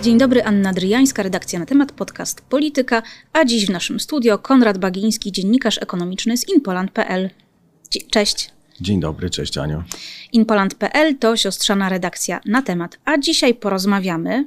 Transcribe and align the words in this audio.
Dzień 0.00 0.18
dobry, 0.18 0.44
Anna 0.44 0.72
Dryjańska, 0.72 1.22
redakcja 1.22 1.58
na 1.58 1.66
temat 1.66 1.92
podcast 1.92 2.40
Polityka, 2.40 3.02
a 3.32 3.44
dziś 3.44 3.66
w 3.66 3.70
naszym 3.70 4.00
studio 4.00 4.38
Konrad 4.38 4.78
Bagiński, 4.78 5.32
dziennikarz 5.32 5.78
ekonomiczny 5.82 6.36
z 6.36 6.48
inpoland.pl. 6.48 7.30
Cześć. 8.10 8.50
Dzień 8.80 9.00
dobry, 9.00 9.30
cześć 9.30 9.58
Aniu. 9.58 9.82
Inpoland.pl 10.32 11.18
to 11.18 11.36
siostrzana 11.36 11.88
redakcja 11.88 12.40
na 12.46 12.62
temat, 12.62 12.98
a 13.04 13.18
dzisiaj 13.18 13.54
porozmawiamy 13.54 14.46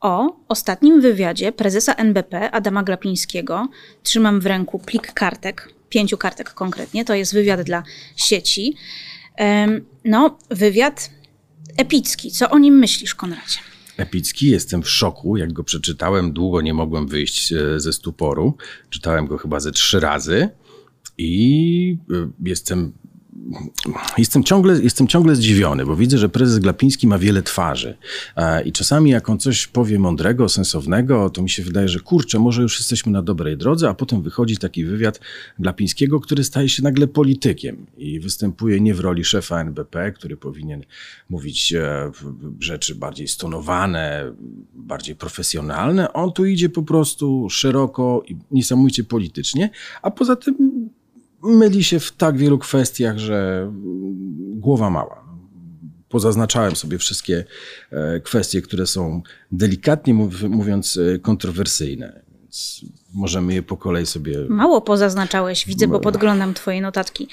o 0.00 0.36
ostatnim 0.48 1.00
wywiadzie 1.00 1.52
prezesa 1.52 1.94
NBP 1.94 2.50
Adama 2.50 2.82
Glapińskiego. 2.82 3.68
Trzymam 4.02 4.40
w 4.40 4.46
ręku 4.46 4.78
plik 4.78 5.12
kartek, 5.12 5.74
pięciu 5.88 6.18
kartek 6.18 6.54
konkretnie, 6.54 7.04
to 7.04 7.14
jest 7.14 7.34
wywiad 7.34 7.62
dla 7.62 7.82
sieci. 8.16 8.76
No, 10.04 10.38
wywiad 10.50 11.10
epicki. 11.76 12.30
Co 12.30 12.50
o 12.50 12.58
nim 12.58 12.78
myślisz, 12.78 13.14
Konradzie? 13.14 13.58
Epicki. 13.98 14.50
Jestem 14.50 14.82
w 14.82 14.90
szoku. 14.90 15.36
Jak 15.36 15.52
go 15.52 15.64
przeczytałem, 15.64 16.32
długo 16.32 16.60
nie 16.60 16.74
mogłem 16.74 17.06
wyjść 17.06 17.52
e, 17.52 17.80
ze 17.80 17.92
stuporu. 17.92 18.56
Czytałem 18.90 19.26
go 19.26 19.38
chyba 19.38 19.60
ze 19.60 19.72
trzy 19.72 20.00
razy 20.00 20.48
i 21.18 21.96
e, 22.10 22.30
jestem 22.44 22.92
Jestem 24.18 24.44
ciągle, 24.44 24.82
jestem 24.82 25.08
ciągle 25.08 25.36
zdziwiony, 25.36 25.86
bo 25.86 25.96
widzę, 25.96 26.18
że 26.18 26.28
prezes 26.28 26.58
Glapiński 26.58 27.06
ma 27.06 27.18
wiele 27.18 27.42
twarzy. 27.42 27.96
E, 28.36 28.62
I 28.62 28.72
czasami, 28.72 29.10
jak 29.10 29.28
on 29.28 29.38
coś 29.38 29.66
powie 29.66 29.98
mądrego, 29.98 30.48
sensownego, 30.48 31.30
to 31.30 31.42
mi 31.42 31.50
się 31.50 31.62
wydaje, 31.62 31.88
że 31.88 32.00
kurczę, 32.00 32.38
może 32.38 32.62
już 32.62 32.78
jesteśmy 32.78 33.12
na 33.12 33.22
dobrej 33.22 33.56
drodze, 33.56 33.88
a 33.88 33.94
potem 33.94 34.22
wychodzi 34.22 34.56
taki 34.56 34.84
wywiad 34.84 35.20
Glapińskiego, 35.58 36.20
który 36.20 36.44
staje 36.44 36.68
się 36.68 36.82
nagle 36.82 37.06
politykiem 37.06 37.86
i 37.96 38.20
występuje 38.20 38.80
nie 38.80 38.94
w 38.94 39.00
roli 39.00 39.24
szefa 39.24 39.60
NBP, 39.60 40.12
który 40.12 40.36
powinien 40.36 40.82
mówić 41.30 41.72
e, 41.72 42.10
rzeczy 42.60 42.94
bardziej 42.94 43.28
stonowane, 43.28 44.32
bardziej 44.74 45.16
profesjonalne. 45.16 46.12
On 46.12 46.32
tu 46.32 46.44
idzie 46.44 46.68
po 46.68 46.82
prostu 46.82 47.50
szeroko 47.50 48.22
i 48.28 48.36
niesamowicie 48.50 49.04
politycznie, 49.04 49.70
a 50.02 50.10
poza 50.10 50.36
tym 50.36 50.88
myli 51.48 51.84
się 51.84 52.00
w 52.00 52.12
tak 52.12 52.36
wielu 52.36 52.58
kwestiach, 52.58 53.18
że 53.18 53.70
głowa 54.54 54.90
mała. 54.90 55.28
Pozaznaczałem 56.08 56.76
sobie 56.76 56.98
wszystkie 56.98 57.44
e, 57.90 58.20
kwestie, 58.20 58.62
które 58.62 58.86
są 58.86 59.22
delikatnie 59.52 60.14
mówiąc 60.48 60.96
e, 60.96 61.18
kontrowersyjne. 61.18 62.22
Więc 62.42 62.84
możemy 63.14 63.54
je 63.54 63.62
po 63.62 63.76
kolei 63.76 64.06
sobie. 64.06 64.38
Mało 64.48 64.80
pozaznaczałeś, 64.80 65.66
widzę, 65.66 65.88
bo 65.88 66.00
podglądam 66.00 66.54
Twoje 66.54 66.80
notatki. 66.80 67.28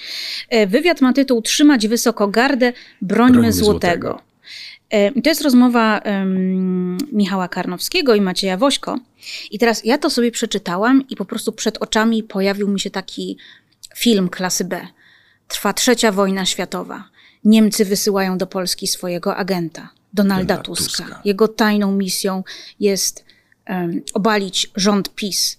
E, 0.50 0.68
wywiad 0.68 1.02
ma 1.02 1.14
tytuł 1.14 1.42
Trzymać 1.42 1.88
wysoko 1.88 2.28
gardę, 2.28 2.74
brońmy, 3.02 3.32
brońmy 3.32 3.54
złotego. 3.54 4.08
złotego. 4.08 4.36
To 5.24 5.30
jest 5.30 5.42
rozmowa 5.42 6.02
um, 6.06 6.98
Michała 7.12 7.48
Karnowskiego 7.48 8.16
i 8.16 8.22
Macieja 8.22 8.58
Wośko. 8.58 9.00
I 9.52 9.60
teraz 9.60 9.86
ja 9.86 9.98
to 9.98 10.10
sobie 10.10 10.32
przeczytałam 10.32 11.04
i 11.10 11.16
po 11.16 11.26
prostu 11.26 11.52
przed 11.52 11.78
oczami 11.78 12.24
pojawił 12.24 12.68
mi 12.68 12.80
się 12.80 12.90
taki 12.90 13.38
Film 13.96 14.30
klasy 14.30 14.66
B. 14.66 14.88
Trwa 15.48 15.74
trzecia 15.74 16.12
wojna 16.12 16.46
światowa. 16.46 17.10
Niemcy 17.44 17.86
wysyłają 17.86 18.38
do 18.38 18.48
Polski 18.48 18.88
swojego 18.88 19.36
agenta, 19.36 19.90
Donalda 20.14 20.58
Tuska. 20.58 21.04
Tuska. 21.04 21.22
Jego 21.26 21.48
tajną 21.48 21.92
misją 21.92 22.44
jest 22.80 23.26
um, 23.70 24.02
obalić 24.14 24.72
rząd 24.76 25.16
PiS 25.16 25.58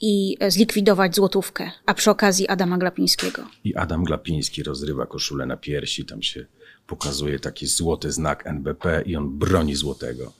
i 0.00 0.36
e, 0.40 0.50
zlikwidować 0.50 1.14
złotówkę, 1.14 1.70
a 1.86 1.94
przy 1.94 2.10
okazji 2.10 2.48
Adama 2.48 2.78
Glapińskiego. 2.78 3.48
I 3.64 3.74
Adam 3.74 4.04
Glapiński 4.04 4.62
rozrywa 4.62 5.06
koszulę 5.06 5.46
na 5.46 5.56
piersi, 5.56 6.04
tam 6.04 6.22
się 6.22 6.46
pokazuje 6.86 7.38
taki 7.38 7.66
złoty 7.66 8.12
znak 8.12 8.46
NBP 8.46 9.02
i 9.06 9.16
on 9.16 9.38
broni 9.38 9.74
złotego. 9.74 10.32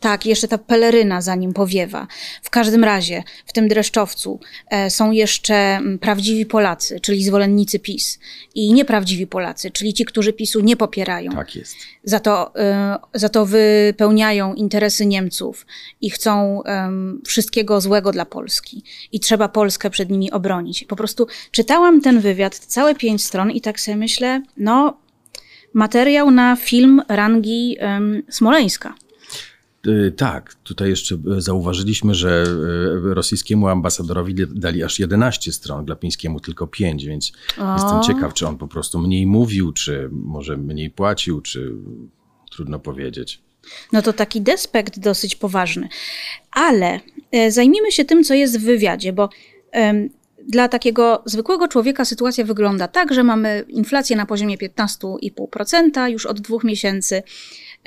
Tak, 0.00 0.26
jeszcze 0.26 0.48
ta 0.48 0.58
peleryna 0.58 1.20
za 1.20 1.34
nim 1.34 1.52
powiewa. 1.52 2.06
W 2.42 2.50
każdym 2.50 2.84
razie 2.84 3.22
w 3.46 3.52
tym 3.52 3.68
dreszczowcu 3.68 4.40
e, 4.70 4.90
są 4.90 5.10
jeszcze 5.10 5.54
mm, 5.54 5.98
prawdziwi 5.98 6.46
Polacy, 6.46 7.00
czyli 7.00 7.24
zwolennicy 7.24 7.78
PiS 7.78 8.18
i 8.54 8.72
nieprawdziwi 8.72 9.26
Polacy, 9.26 9.70
czyli 9.70 9.94
ci, 9.94 10.04
którzy 10.04 10.32
PiSu 10.32 10.60
nie 10.60 10.76
popierają. 10.76 11.32
Tak 11.32 11.56
jest. 11.56 11.76
Za 12.04 12.20
to, 12.20 12.54
e, 12.56 12.98
za 13.14 13.28
to 13.28 13.46
wypełniają 13.46 14.54
interesy 14.54 15.06
Niemców 15.06 15.66
i 16.00 16.10
chcą 16.10 16.62
wszystkiego 17.26 17.80
złego 17.80 18.12
dla 18.12 18.24
Polski. 18.24 18.82
I 19.12 19.20
trzeba 19.20 19.48
Polskę 19.48 19.90
przed 19.90 20.10
nimi 20.10 20.30
obronić. 20.30 20.84
Po 20.84 20.96
prostu 20.96 21.26
czytałam 21.50 22.00
ten 22.00 22.20
wywiad, 22.20 22.58
całe 22.58 22.94
pięć 22.94 23.24
stron 23.24 23.50
i 23.50 23.60
tak 23.60 23.80
sobie 23.80 23.96
myślę, 23.96 24.42
no 24.56 24.98
materiał 25.74 26.30
na 26.30 26.56
film 26.56 27.02
rangi 27.08 27.76
Smoleńska. 28.28 28.94
Y, 29.86 30.12
tak, 30.16 30.54
tutaj 30.54 30.90
jeszcze 30.90 31.18
y, 31.36 31.40
zauważyliśmy, 31.40 32.14
że 32.14 32.44
y, 33.10 33.14
rosyjskiemu 33.14 33.68
ambasadorowi 33.68 34.34
dali 34.34 34.82
aż 34.82 34.98
11 34.98 35.52
stron, 35.52 35.84
Glapińskiemu 35.84 36.40
tylko 36.40 36.66
5, 36.66 37.06
więc 37.06 37.32
o. 37.58 37.74
jestem 37.74 38.02
ciekaw, 38.02 38.34
czy 38.34 38.46
on 38.46 38.58
po 38.58 38.68
prostu 38.68 38.98
mniej 38.98 39.26
mówił, 39.26 39.72
czy 39.72 40.08
może 40.12 40.56
mniej 40.56 40.90
płacił, 40.90 41.40
czy 41.40 41.72
trudno 42.50 42.78
powiedzieć. 42.78 43.42
No 43.92 44.02
to 44.02 44.12
taki 44.12 44.40
despekt 44.40 44.98
dosyć 44.98 45.36
poważny. 45.36 45.88
Ale 46.50 47.00
zajmijmy 47.48 47.92
się 47.92 48.04
tym, 48.04 48.24
co 48.24 48.34
jest 48.34 48.60
w 48.60 48.64
wywiadzie, 48.64 49.12
bo 49.12 49.28
dla 50.48 50.68
takiego 50.68 51.22
zwykłego 51.24 51.68
człowieka 51.68 52.04
sytuacja 52.04 52.44
wygląda 52.44 52.88
tak, 52.88 53.14
że 53.14 53.24
mamy 53.24 53.64
inflację 53.68 54.16
na 54.16 54.26
poziomie 54.26 54.58
15,5% 54.58 56.08
już 56.08 56.26
od 56.26 56.40
dwóch 56.40 56.64
miesięcy. 56.64 57.22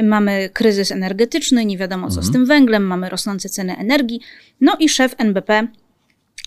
Mamy 0.03 0.49
kryzys 0.53 0.91
energetyczny, 0.91 1.65
nie 1.65 1.77
wiadomo 1.77 2.07
co 2.07 2.15
mhm. 2.15 2.27
z 2.27 2.31
tym 2.31 2.45
węglem, 2.45 2.83
mamy 2.83 3.09
rosnące 3.09 3.49
ceny 3.49 3.77
energii. 3.77 4.21
No 4.61 4.75
i 4.79 4.89
szef 4.89 5.15
NBP 5.17 5.67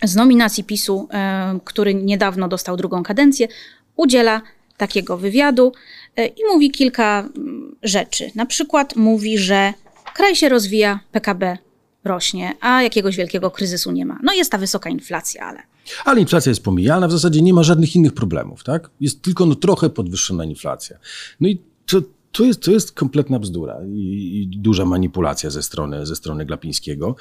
z 0.02 0.16
nominacji 0.16 0.64
PiSu, 0.64 1.08
e, 1.12 1.58
który 1.64 1.94
niedawno 1.94 2.48
dostał 2.48 2.76
drugą 2.76 3.02
kadencję, 3.02 3.48
udziela 3.96 4.42
takiego 4.76 5.16
wywiadu 5.16 5.72
e, 6.16 6.26
i 6.26 6.40
mówi 6.52 6.70
kilka 6.70 7.28
mm, 7.36 7.76
rzeczy. 7.82 8.30
Na 8.34 8.46
przykład 8.46 8.96
mówi, 8.96 9.38
że 9.38 9.72
kraj 10.14 10.36
się 10.36 10.48
rozwija, 10.48 11.00
PKB 11.12 11.58
rośnie, 12.04 12.54
a 12.60 12.82
jakiegoś 12.82 13.16
wielkiego 13.16 13.50
kryzysu 13.50 13.92
nie 13.92 14.06
ma. 14.06 14.18
No 14.22 14.32
jest 14.32 14.52
ta 14.52 14.58
wysoka 14.58 14.90
inflacja, 14.90 15.46
ale. 15.46 15.62
Ale 16.04 16.20
inflacja 16.20 16.50
jest 16.50 16.64
pomijalna, 16.64 17.08
w 17.08 17.12
zasadzie 17.12 17.42
nie 17.42 17.54
ma 17.54 17.62
żadnych 17.62 17.96
innych 17.96 18.12
problemów, 18.12 18.64
tak? 18.64 18.90
Jest 19.00 19.22
tylko 19.22 19.46
no, 19.46 19.54
trochę 19.54 19.90
podwyższona 19.90 20.44
inflacja. 20.44 20.98
No 21.40 21.48
i 21.48 21.62
to, 21.86 22.02
to 22.34 22.44
jest, 22.44 22.62
to 22.62 22.70
jest 22.70 22.92
kompletna 22.92 23.38
bzdura 23.38 23.80
i, 23.86 24.48
i, 24.52 24.58
duża 24.58 24.84
manipulacja 24.84 25.50
ze 25.50 25.62
strony, 25.62 26.06
ze 26.06 26.16
strony 26.16 26.46
Glapińskiego, 26.46 27.16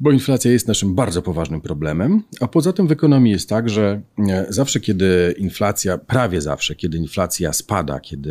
bo 0.00 0.10
inflacja 0.10 0.50
jest 0.50 0.68
naszym 0.68 0.94
bardzo 0.94 1.22
poważnym 1.22 1.60
problemem, 1.60 2.22
a 2.40 2.48
poza 2.48 2.72
tym 2.72 2.86
w 2.86 2.92
ekonomii 2.92 3.32
jest 3.32 3.48
tak, 3.48 3.68
że 3.68 4.00
e, 4.28 4.46
zawsze 4.48 4.80
kiedy 4.80 5.34
inflacja, 5.38 5.98
prawie 5.98 6.40
zawsze, 6.40 6.74
kiedy 6.74 6.98
inflacja 6.98 7.52
spada, 7.52 8.00
kiedy 8.00 8.30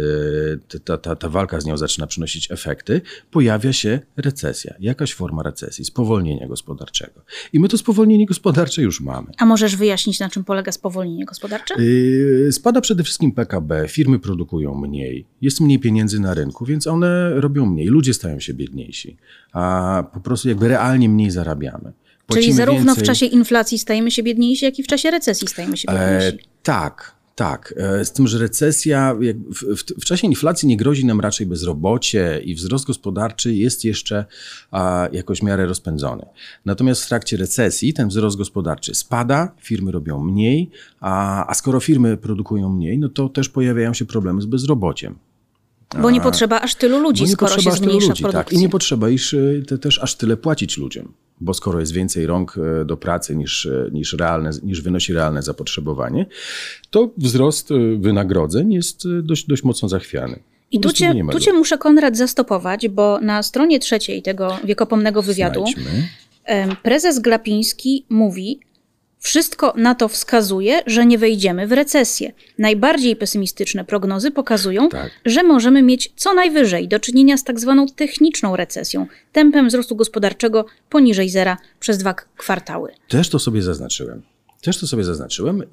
ta, 0.83 0.97
ta, 0.97 1.15
ta 1.15 1.29
walka 1.29 1.61
z 1.61 1.65
nią 1.65 1.77
zaczyna 1.77 2.07
przynosić 2.07 2.51
efekty, 2.51 3.01
pojawia 3.31 3.73
się 3.73 3.99
recesja, 4.17 4.73
jakaś 4.79 5.13
forma 5.13 5.43
recesji, 5.43 5.85
spowolnienia 5.85 6.47
gospodarczego. 6.47 7.21
I 7.53 7.59
my 7.59 7.67
to 7.67 7.77
spowolnienie 7.77 8.25
gospodarcze 8.25 8.81
już 8.81 9.01
mamy. 9.01 9.27
A 9.37 9.45
możesz 9.45 9.75
wyjaśnić, 9.75 10.19
na 10.19 10.29
czym 10.29 10.43
polega 10.43 10.71
spowolnienie 10.71 11.25
gospodarcze? 11.25 11.83
Yy, 11.83 12.51
spada 12.51 12.81
przede 12.81 13.03
wszystkim 13.03 13.31
PKB, 13.31 13.87
firmy 13.87 14.19
produkują 14.19 14.75
mniej, 14.75 15.25
jest 15.41 15.61
mniej 15.61 15.79
pieniędzy 15.79 16.09
pieniędzy 16.09 16.19
na 16.19 16.33
rynku, 16.33 16.65
więc 16.65 16.87
one 16.87 17.39
robią 17.41 17.65
mniej. 17.65 17.87
Ludzie 17.87 18.13
stają 18.13 18.39
się 18.39 18.53
biedniejsi, 18.53 19.17
a 19.53 20.03
po 20.13 20.19
prostu 20.19 20.49
jakby 20.49 20.67
realnie 20.67 21.09
mniej 21.09 21.31
zarabiamy. 21.31 21.93
Płacimy 22.27 22.43
Czyli 22.43 22.53
zarówno 22.53 22.85
więcej... 22.85 23.03
w 23.03 23.07
czasie 23.07 23.25
inflacji 23.25 23.79
stajemy 23.79 24.11
się 24.11 24.23
biedniejsi, 24.23 24.65
jak 24.65 24.79
i 24.79 24.83
w 24.83 24.87
czasie 24.87 25.11
recesji 25.11 25.47
stajemy 25.47 25.77
się 25.77 25.87
biedniejsi. 25.87 26.27
E, 26.27 26.37
tak, 26.63 27.15
tak, 27.39 27.73
e, 27.77 28.05
z 28.05 28.11
tym, 28.11 28.27
że 28.27 28.39
recesja, 28.39 29.15
w, 29.49 29.75
w, 29.75 30.01
w, 30.01 30.05
czasie 30.05 30.27
inflacji 30.27 30.67
nie 30.67 30.77
grozi 30.77 31.05
nam 31.05 31.19
raczej 31.19 31.47
bezrobocie 31.47 32.41
i 32.45 32.55
wzrost 32.55 32.85
gospodarczy 32.85 33.53
jest 33.55 33.85
jeszcze 33.85 34.25
a, 34.71 35.07
jakoś 35.11 35.39
w 35.39 35.43
miarę 35.43 35.65
rozpędzony. 35.65 36.25
Natomiast 36.65 37.03
w 37.03 37.07
trakcie 37.07 37.37
recesji 37.37 37.93
ten 37.93 38.07
wzrost 38.07 38.37
gospodarczy 38.37 38.95
spada, 38.95 39.55
firmy 39.61 39.91
robią 39.91 40.23
mniej, 40.23 40.69
a, 40.99 41.47
a 41.47 41.53
skoro 41.53 41.79
firmy 41.79 42.17
produkują 42.17 42.69
mniej, 42.69 42.99
no 42.99 43.09
to 43.09 43.29
też 43.29 43.49
pojawiają 43.49 43.93
się 43.93 44.05
problemy 44.05 44.41
z 44.41 44.45
bezrobociem. 44.45 45.15
Bo 45.97 46.11
nie 46.11 46.21
potrzeba 46.21 46.61
aż 46.61 46.75
tylu 46.75 46.99
ludzi, 46.99 47.27
skoro 47.27 47.59
się 47.59 47.71
zmniejsza 47.71 48.07
ludzi, 48.07 48.23
produkcja. 48.23 48.43
Tak. 48.43 48.53
I 48.53 48.57
nie 48.57 48.69
potrzeba 48.69 49.09
iż, 49.09 49.33
y, 49.33 49.63
te, 49.67 49.77
też 49.77 49.99
aż 49.99 50.15
tyle 50.15 50.37
płacić 50.37 50.77
ludziom, 50.77 51.13
bo 51.41 51.53
skoro 51.53 51.79
jest 51.79 51.91
więcej 51.91 52.25
rąk 52.25 52.57
y, 52.81 52.85
do 52.85 52.97
pracy 52.97 53.35
niż, 53.35 53.65
y, 53.65 53.89
niż, 53.93 54.13
realne, 54.13 54.51
niż 54.63 54.81
wynosi 54.81 55.13
realne 55.13 55.41
zapotrzebowanie, 55.41 56.25
to 56.89 57.09
wzrost 57.17 57.69
wynagrodzeń 57.99 58.73
jest 58.73 59.03
dość, 59.23 59.47
dość 59.47 59.63
mocno 59.63 59.89
zachwiany. 59.89 60.39
I 60.71 60.79
tu 60.79 60.93
cię, 60.93 61.13
tu 61.31 61.39
cię 61.39 61.53
muszę, 61.53 61.77
Konrad, 61.77 62.17
zastopować, 62.17 62.87
bo 62.87 63.19
na 63.21 63.43
stronie 63.43 63.79
trzeciej 63.79 64.21
tego 64.21 64.57
wiekopomnego 64.63 65.21
wywiadu 65.21 65.63
Znajdźmy. 65.67 66.07
prezes 66.83 67.19
Glapiński 67.19 68.05
mówi, 68.09 68.59
Wszystko 69.19 69.73
na 69.77 69.95
to 69.95 70.07
wskazuje, 70.07 70.81
że 70.87 71.05
nie 71.05 71.17
wejdziemy 71.17 71.67
w 71.67 71.71
recesję. 71.71 72.31
Najbardziej 72.57 73.15
pesymistyczne 73.15 73.85
prognozy 73.85 74.31
pokazują, 74.31 74.89
Tak. 74.89 75.11
że 75.25 75.43
możemy 75.43 75.81
mieć 75.83 76.13
co 76.15 76.33
najwyżej 76.33 76.87
do 76.87 76.99
czynienia 76.99 77.37
z 77.37 77.43
tak 77.43 77.59
zwaną 77.59 77.85
techniczną 77.87 78.55
recesją, 78.55 79.07
tempem 79.31 79.67
wzrostu 79.67 79.95
gospodarczego 79.95 80.65
poniżej 80.89 81.29
zera 81.29 81.57
przez 81.79 81.97
dwa 81.97 82.13
kwartały. 82.13 82.91
Też 83.07 83.29
to 83.29 83.39
sobie 83.39 83.61
zaznaczyłem. 83.61 84.21
Też 84.61 84.77
to 84.79 84.87
sobie 84.87 85.03
zaznaczyłem. 85.03 85.61
E, 85.61 85.65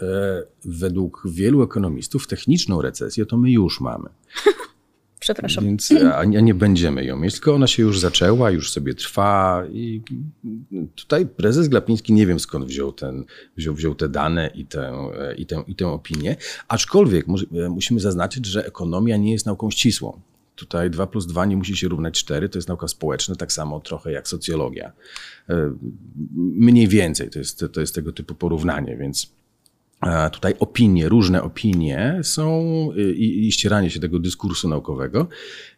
według 0.64 1.22
wielu 1.25 1.62
ekonomistów 1.62 2.26
techniczną 2.26 2.82
recesję 2.82 3.26
to 3.26 3.37
my 3.37 3.50
już 3.50 3.81
mamy. 3.81 4.08
Przepraszam. 5.20 5.64
Więc 5.64 5.92
a 6.14 6.24
nie, 6.24 6.54
będziemy 6.54 7.04
ją 7.04 7.16
mieć, 7.16 7.34
tylko 7.34 7.54
ona 7.54 7.66
się 7.66 7.82
już 7.82 8.00
zaczęła, 8.00 8.50
już 8.50 8.72
sobie 8.72 8.94
trwa 8.94 9.64
i 9.72 10.02
tutaj 10.94 11.26
prezes 11.26 11.68
Glapiński 11.68 12.12
nie 12.12 12.26
wiem 12.26 12.40
skąd 12.40 12.64
wziął, 12.64 12.92
ten, 12.92 13.24
wziął, 13.56 13.74
wziął 13.74 13.94
te 13.94 14.08
dane 14.08 14.50
i 14.54 14.66
tę, 14.66 14.92
i, 15.36 15.46
tę, 15.46 15.62
i 15.66 15.74
tę 15.74 15.88
opinię, 15.88 16.36
aczkolwiek 16.68 17.26
mu- 17.26 17.70
musimy 17.70 18.00
zaznaczyć, 18.00 18.46
że 18.46 18.66
ekonomia 18.66 19.16
nie 19.16 19.32
jest 19.32 19.46
nauką 19.46 19.70
ścisłą. 19.70 20.20
Tutaj 20.54 20.90
2 20.90 21.06
plus 21.06 21.26
2 21.26 21.44
nie 21.46 21.56
musi 21.56 21.76
się 21.76 21.88
równać 21.88 22.14
4, 22.14 22.48
to 22.48 22.58
jest 22.58 22.68
nauka 22.68 22.88
społeczna, 22.88 23.34
tak 23.34 23.52
samo 23.52 23.80
trochę 23.80 24.12
jak 24.12 24.28
socjologia. 24.28 24.92
E, 25.48 25.72
Mniej 26.36 26.88
więcej 26.88 27.30
to 27.30 27.38
jest, 27.38 27.64
to 27.72 27.80
jest 27.80 27.94
tego 27.94 28.12
typu 28.12 28.34
porównanie, 28.34 28.96
więc 28.96 29.24
E, 29.24 29.36
Tutaj 30.32 30.54
opinie, 30.58 31.08
różne 31.08 31.43
opinie 31.43 32.20
są 32.22 32.62
y, 32.96 33.14
i, 33.14 33.46
i 33.46 33.52
ścieranie 33.52 33.90
się 33.90 34.00
tego 34.00 34.19
dyskursu 34.19 34.69
naukowego 34.69 35.28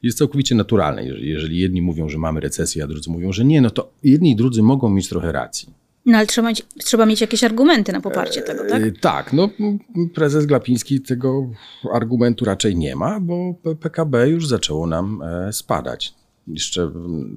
jest 0.02 0.18
całkowicie 0.18 0.54
naturalne. 0.54 1.04
Jeżeli, 1.04 1.28
jeżeli 1.28 1.58
jedni 1.58 1.82
mówią, 1.82 2.08
że 2.08 2.18
mamy 2.18 2.40
recesję, 2.40 2.84
a 2.84 2.86
drudzy 2.86 3.10
mówią, 3.10 3.32
że 3.32 3.44
nie, 3.44 3.60
no 3.60 3.70
to 3.70 3.92
jedni 4.02 4.30
i 4.30 4.36
drudzy 4.36 4.62
mogą 4.62 4.90
mieć 4.90 5.08
trochę 5.08 5.32
racji. 5.32 5.72
No 6.06 6.18
ale 6.18 6.26
trzeba 6.26 6.48
mieć, 6.48 6.62
trzeba 6.78 7.06
mieć 7.06 7.20
jakieś 7.20 7.44
argumenty 7.44 7.92
na 7.92 8.00
poparcie 8.00 8.42
tego, 8.42 8.64
tak? 8.68 8.82
E, 8.82 8.92
Tak, 8.92 9.32
no 9.32 9.50
prezes 10.14 10.46
Glapiński 10.46 11.00
tego 11.00 11.50
argumentu 11.92 12.44
raczej 12.44 12.76
nie 12.76 12.96
ma, 12.96 13.20
bo 13.20 13.54
PKB 13.80 14.28
już 14.28 14.46
zaczęło 14.46 14.86
nam 14.86 15.22
e, 15.22 15.52
spadać. 15.52 16.14
Jeszcze 16.46 16.86
w, 16.86 17.36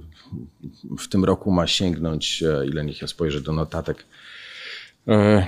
w 1.00 1.08
tym 1.10 1.26
roku 1.26 1.52
ma 1.52 1.68
sięgnąć, 1.68 2.44
e, 2.44 2.66
ile 2.68 2.86
niech 2.86 3.02
ja 3.02 3.08
spojrzę 3.08 3.42
do 3.42 3.54
notatek, 3.54 4.06
e, 5.08 5.48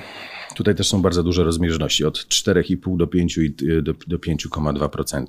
Tutaj 0.55 0.75
też 0.75 0.87
są 0.87 1.01
bardzo 1.01 1.23
duże 1.23 1.43
rozbieżności, 1.43 2.05
od 2.05 2.17
4,5 2.17 2.97
do 2.97 3.07
5 3.07 3.37
i 3.37 3.55
do, 3.83 3.93
do 4.07 4.17
5,2% 4.17 5.25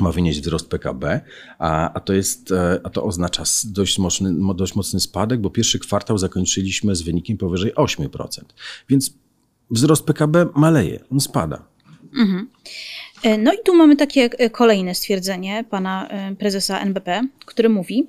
ma 0.00 0.12
wynieść 0.12 0.40
wzrost 0.40 0.68
PKB, 0.68 1.20
a, 1.58 1.92
a, 1.92 2.00
to 2.00 2.12
jest, 2.12 2.52
e, 2.52 2.80
a 2.84 2.90
to 2.90 3.04
oznacza 3.04 3.42
dość 3.64 3.98
mocny, 3.98 4.32
mo- 4.32 4.54
dość 4.54 4.74
mocny 4.74 5.00
spadek, 5.00 5.40
bo 5.40 5.50
pierwszy 5.50 5.78
kwartał 5.78 6.18
zakończyliśmy 6.18 6.96
z 6.96 7.02
wynikiem 7.02 7.36
powyżej 7.38 7.74
8%. 7.74 8.40
Więc 8.88 9.14
wzrost 9.70 10.04
PKB 10.06 10.46
maleje, 10.54 11.00
on 11.12 11.20
spada. 11.20 11.64
E, 13.22 13.38
No 13.38 13.52
i 13.52 13.56
tu 13.64 13.74
mamy 13.74 13.96
takie 13.96 14.20
e, 14.38 14.50
kolejne 14.50 14.94
stwierdzenie 14.94 15.64
pana 15.70 16.08
prezesa 16.38 16.80
NBP, 16.80 17.22
który 17.46 17.68
mówi: 17.68 18.06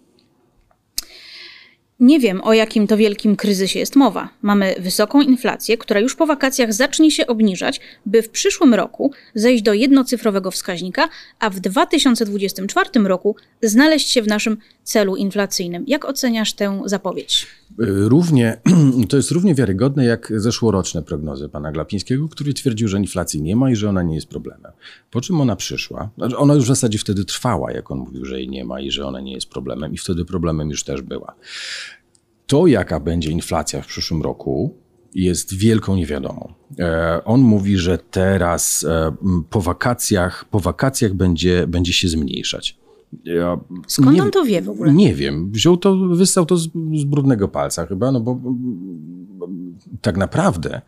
Nie 2.00 2.20
wiem, 2.20 2.42
o 2.44 2.54
jakim 2.54 2.88
to 2.88 2.98
wielkim 2.98 3.36
kryzysie 3.36 3.80
jest 3.80 3.96
mowa. 3.96 4.30
Mamy 4.42 4.76
wysoką 4.80 5.22
inflację, 5.22 5.78
która 5.78 6.00
już 6.00 6.16
po 6.16 6.26
wakacjach 6.26 6.74
zacznie 6.74 7.12
się 7.12 7.28
obniżać, 7.28 7.80
by 8.06 8.22
w 8.22 8.30
przyszłym 8.30 8.74
roku 8.74 9.12
zejść 9.36 9.64
do 9.64 9.74
jednocyfrowego 9.74 10.52
wskaźnika, 10.52 11.10
a 11.40 11.50
w 11.50 11.60
2024 11.60 12.90
roku 13.04 13.36
znaleźć 13.62 14.10
się 14.10 14.22
w 14.22 14.28
naszym 14.28 14.58
celu 14.90 15.16
inflacyjnym. 15.16 15.84
Jak 15.88 16.06
oceniasz 16.06 16.54
tę 16.54 16.82
zapowiedź? 16.86 17.48
Równie, 17.78 18.62
to 19.10 19.18
jest 19.18 19.32
równie 19.32 19.56
wiarygodne 19.56 20.06
jak 20.06 20.34
zeszłoroczne 20.36 21.04
prognozy 21.04 21.50
pana 21.50 21.72
Glapińskiego, 21.72 22.30
który 22.30 22.54
twierdził, 22.54 22.88
że 22.88 22.98
inflacji 22.98 23.42
nie 23.42 23.56
ma 23.56 23.72
i 23.72 23.76
że 23.76 23.90
ona 23.90 24.04
nie 24.04 24.16
jest 24.16 24.28
problemem. 24.28 24.72
Po 25.12 25.22
czym 25.22 25.42
ona 25.42 25.56
przyszła. 25.56 26.10
Znaczy, 26.18 26.38
Ona 26.38 26.54
już 26.54 26.64
w 26.64 26.68
zasadzie 26.68 26.98
wtedy 26.98 27.26
trwała, 27.26 27.72
jak 27.72 27.92
on 27.92 27.98
mówił, 27.98 28.26
że 28.26 28.40
jej 28.40 28.50
nie 28.50 28.66
ma 28.66 28.82
i 28.82 28.92
że 28.92 29.06
ona 29.06 29.20
nie 29.20 29.34
jest 29.34 29.50
problemem, 29.50 29.94
i 29.94 29.98
wtedy 29.98 30.26
problemem 30.26 30.70
już 30.70 30.84
też 30.84 31.02
była. 31.02 31.36
To, 32.48 32.68
jaka 32.68 33.00
będzie 33.00 33.32
inflacja 33.32 33.82
w 33.82 33.88
przyszłym 33.88 34.22
roku, 34.22 34.76
jest 35.16 35.54
wielką 35.56 35.96
niewiadomą. 35.96 36.54
E, 36.80 37.22
On 37.26 37.42
mówi, 37.42 37.78
że 37.78 37.98
teraz 37.98 38.84
e, 38.84 39.12
po 39.50 39.62
wakacjach, 39.62 40.46
po 40.46 40.60
wakacjach 40.60 41.14
będzie, 41.14 41.68
będzie 41.68 41.94
się 41.94 42.08
zmniejszać. 42.08 42.79
Ja 43.24 43.60
Skąd 43.88 44.16
nie- 44.16 44.24
on 44.24 44.32
to 44.32 44.46
wie 44.46 44.62
w 44.62 44.70
ogóle? 44.70 44.94
Nie 44.94 45.16
wiem. 45.16 45.52
Wziął 45.52 45.78
to, 45.78 45.96
wyssał 45.96 46.46
to 46.46 46.58
z, 46.58 46.70
z 46.96 47.04
brudnego 47.04 47.48
palca 47.48 47.86
chyba, 47.86 48.12
no 48.12 48.20
bo 48.20 48.32
mm, 48.32 49.78
tak 50.02 50.18
naprawdę 50.18 50.82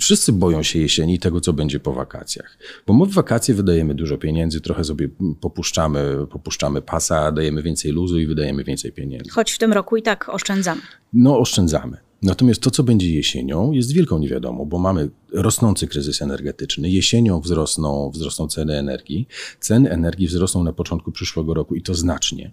wszyscy 0.00 0.32
boją 0.32 0.62
się 0.62 0.78
jesieni 0.78 1.14
i 1.14 1.18
tego, 1.18 1.40
co 1.40 1.52
będzie 1.52 1.80
po 1.80 1.92
wakacjach. 1.92 2.58
Bo 2.86 2.94
my 2.94 3.06
w 3.06 3.12
wakacje 3.12 3.54
wydajemy 3.54 3.94
dużo 3.94 4.18
pieniędzy, 4.18 4.60
trochę 4.60 4.84
sobie 4.84 5.08
popuszczamy, 5.40 6.26
popuszczamy 6.30 6.82
pasa, 6.82 7.32
dajemy 7.32 7.62
więcej 7.62 7.92
luzu 7.92 8.18
i 8.18 8.26
wydajemy 8.26 8.64
więcej 8.64 8.92
pieniędzy. 8.92 9.30
Choć 9.30 9.52
w 9.52 9.58
tym 9.58 9.72
roku 9.72 9.96
i 9.96 10.02
tak 10.02 10.28
oszczędzamy. 10.28 10.80
No, 11.12 11.38
oszczędzamy. 11.38 11.96
Natomiast 12.24 12.60
to, 12.60 12.70
co 12.70 12.82
będzie 12.82 13.14
jesienią, 13.14 13.72
jest 13.72 13.92
wielką 13.92 14.18
niewiadomą, 14.18 14.64
bo 14.64 14.78
mamy 14.78 15.10
rosnący 15.32 15.86
kryzys 15.88 16.22
energetyczny. 16.22 16.90
Jesienią 16.90 17.40
wzrosną, 17.40 18.10
wzrosną 18.14 18.48
ceny 18.48 18.78
energii. 18.78 19.28
Ceny 19.60 19.90
energii 19.90 20.26
wzrosną 20.26 20.64
na 20.64 20.72
początku 20.72 21.12
przyszłego 21.12 21.54
roku 21.54 21.74
i 21.74 21.82
to 21.82 21.94
znacznie. 21.94 22.52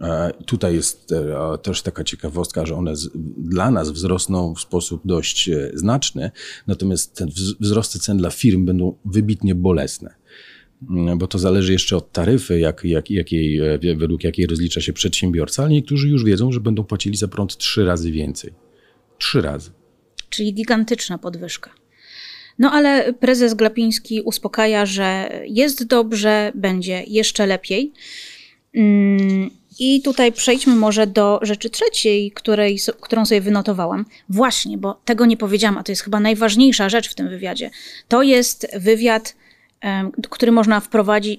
E, 0.00 0.32
Tutaj 0.46 0.74
jest 0.74 1.12
e, 1.12 1.58
też 1.62 1.82
taka 1.82 2.04
ciekawostka, 2.04 2.66
że 2.66 2.74
one 2.76 2.92
dla 3.38 3.70
nas 3.70 3.90
wzrosną 3.90 4.54
w 4.54 4.60
sposób 4.60 5.00
dość 5.04 5.48
e, 5.48 5.70
znaczny, 5.74 6.30
natomiast 6.66 7.14
te 7.16 7.26
wz- 7.26 7.54
wzrosty 7.60 7.98
cen 7.98 8.16
dla 8.16 8.30
firm 8.30 8.64
będą 8.64 8.96
wybitnie 9.04 9.54
bolesne. 9.54 10.14
Mm, 10.90 11.18
Bo 11.18 11.26
to 11.26 11.38
zależy 11.38 11.72
jeszcze 11.72 11.96
od 11.96 12.12
taryfy, 12.12 12.58
jak, 12.58 12.84
jak, 12.84 13.10
jakiej, 13.10 13.60
według 13.96 14.24
jakiej 14.24 14.46
rozlicza 14.46 14.80
się 14.80 14.92
przedsiębiorca, 14.92 15.62
ale 15.62 15.72
niektórzy 15.72 16.08
już 16.08 16.24
wiedzą, 16.24 16.52
że 16.52 16.60
będą 16.60 16.84
płacili 16.84 17.16
za 17.16 17.28
prąd 17.28 17.56
trzy 17.56 17.84
razy 17.84 18.12
więcej. 18.12 18.63
Trzy 19.18 19.42
razy. 19.42 19.70
czyli 20.30 20.54
gigantyczna 20.54 21.18
podwyżka. 21.18 21.70
No 22.58 22.72
ale 22.72 23.12
prezes 23.12 23.54
Glapiński 23.54 24.20
uspokaja, 24.20 24.86
że 24.86 25.30
jest 25.46 25.84
dobrze, 25.86 26.52
będzie 26.54 27.02
jeszcze 27.06 27.46
lepiej. 27.46 27.92
Mm, 28.74 29.50
I 29.78 30.02
tutaj 30.02 30.32
przejdźmy 30.32 30.74
może 30.74 31.06
do 31.06 31.38
rzeczy 31.42 31.70
trzeciej, 31.70 32.32
której, 32.32 32.78
którą 33.00 33.26
sobie 33.26 33.40
wynotowałam. 33.40 34.04
Właśnie, 34.28 34.78
bo 34.78 35.00
tego 35.04 35.26
nie 35.26 35.36
powiedziałam, 35.36 35.78
a 35.78 35.82
to 35.82 35.92
jest 35.92 36.02
chyba 36.02 36.20
najważniejsza 36.20 36.88
rzecz 36.88 37.10
w 37.10 37.14
tym 37.14 37.28
wywiadzie. 37.28 37.70
To 38.08 38.22
jest 38.22 38.66
wywiad, 38.76 39.36
który 40.30 40.52
można 40.52 40.82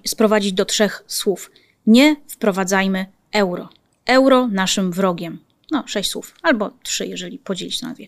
sprowadzić 0.05 0.53
do 0.53 0.65
trzech 0.65 1.03
słów. 1.07 1.51
Nie 1.87 2.15
wprowadzajmy 2.27 3.05
euro. 3.31 3.69
Euro 4.05 4.47
naszym 4.47 4.91
wrogiem. 4.91 5.44
No, 5.71 5.83
sześć 5.87 6.09
słów, 6.09 6.35
albo 6.41 6.71
trzy, 6.83 7.07
jeżeli 7.07 7.39
podzielić 7.39 7.81
na 7.81 7.93
dwie. 7.93 8.07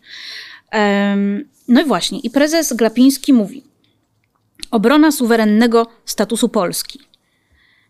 No 1.67 1.81
i 1.81 1.85
właśnie, 1.85 2.19
i 2.19 2.29
prezes 2.29 2.73
Glapiński 2.73 3.33
mówi: 3.33 3.63
Obrona 4.71 5.11
suwerennego 5.11 5.87
statusu 6.05 6.49
Polski, 6.49 6.99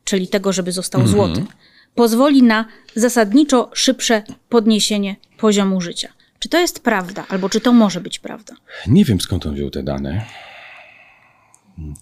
czyli 0.03 0.27
tego, 0.27 0.53
żeby 0.53 0.71
został 0.71 1.07
złotym, 1.07 1.47
pozwoli 1.95 2.43
na 2.43 2.65
zasadniczo 2.95 3.71
szybsze 3.74 4.24
podniesienie 4.50 5.15
poziomu 5.38 5.81
życia. 5.81 6.13
Czy 6.39 6.50
to 6.50 6.59
jest 6.59 6.79
prawda, 6.79 7.25
albo 7.29 7.50
czy 7.50 7.62
to 7.62 7.74
może 7.74 8.01
być 8.01 8.19
prawda? 8.19 8.55
Nie 8.88 9.05
wiem 9.05 9.21
skąd 9.21 9.45
on 9.45 9.55
wziął 9.55 9.69
te 9.69 9.83
dane. 9.83 10.25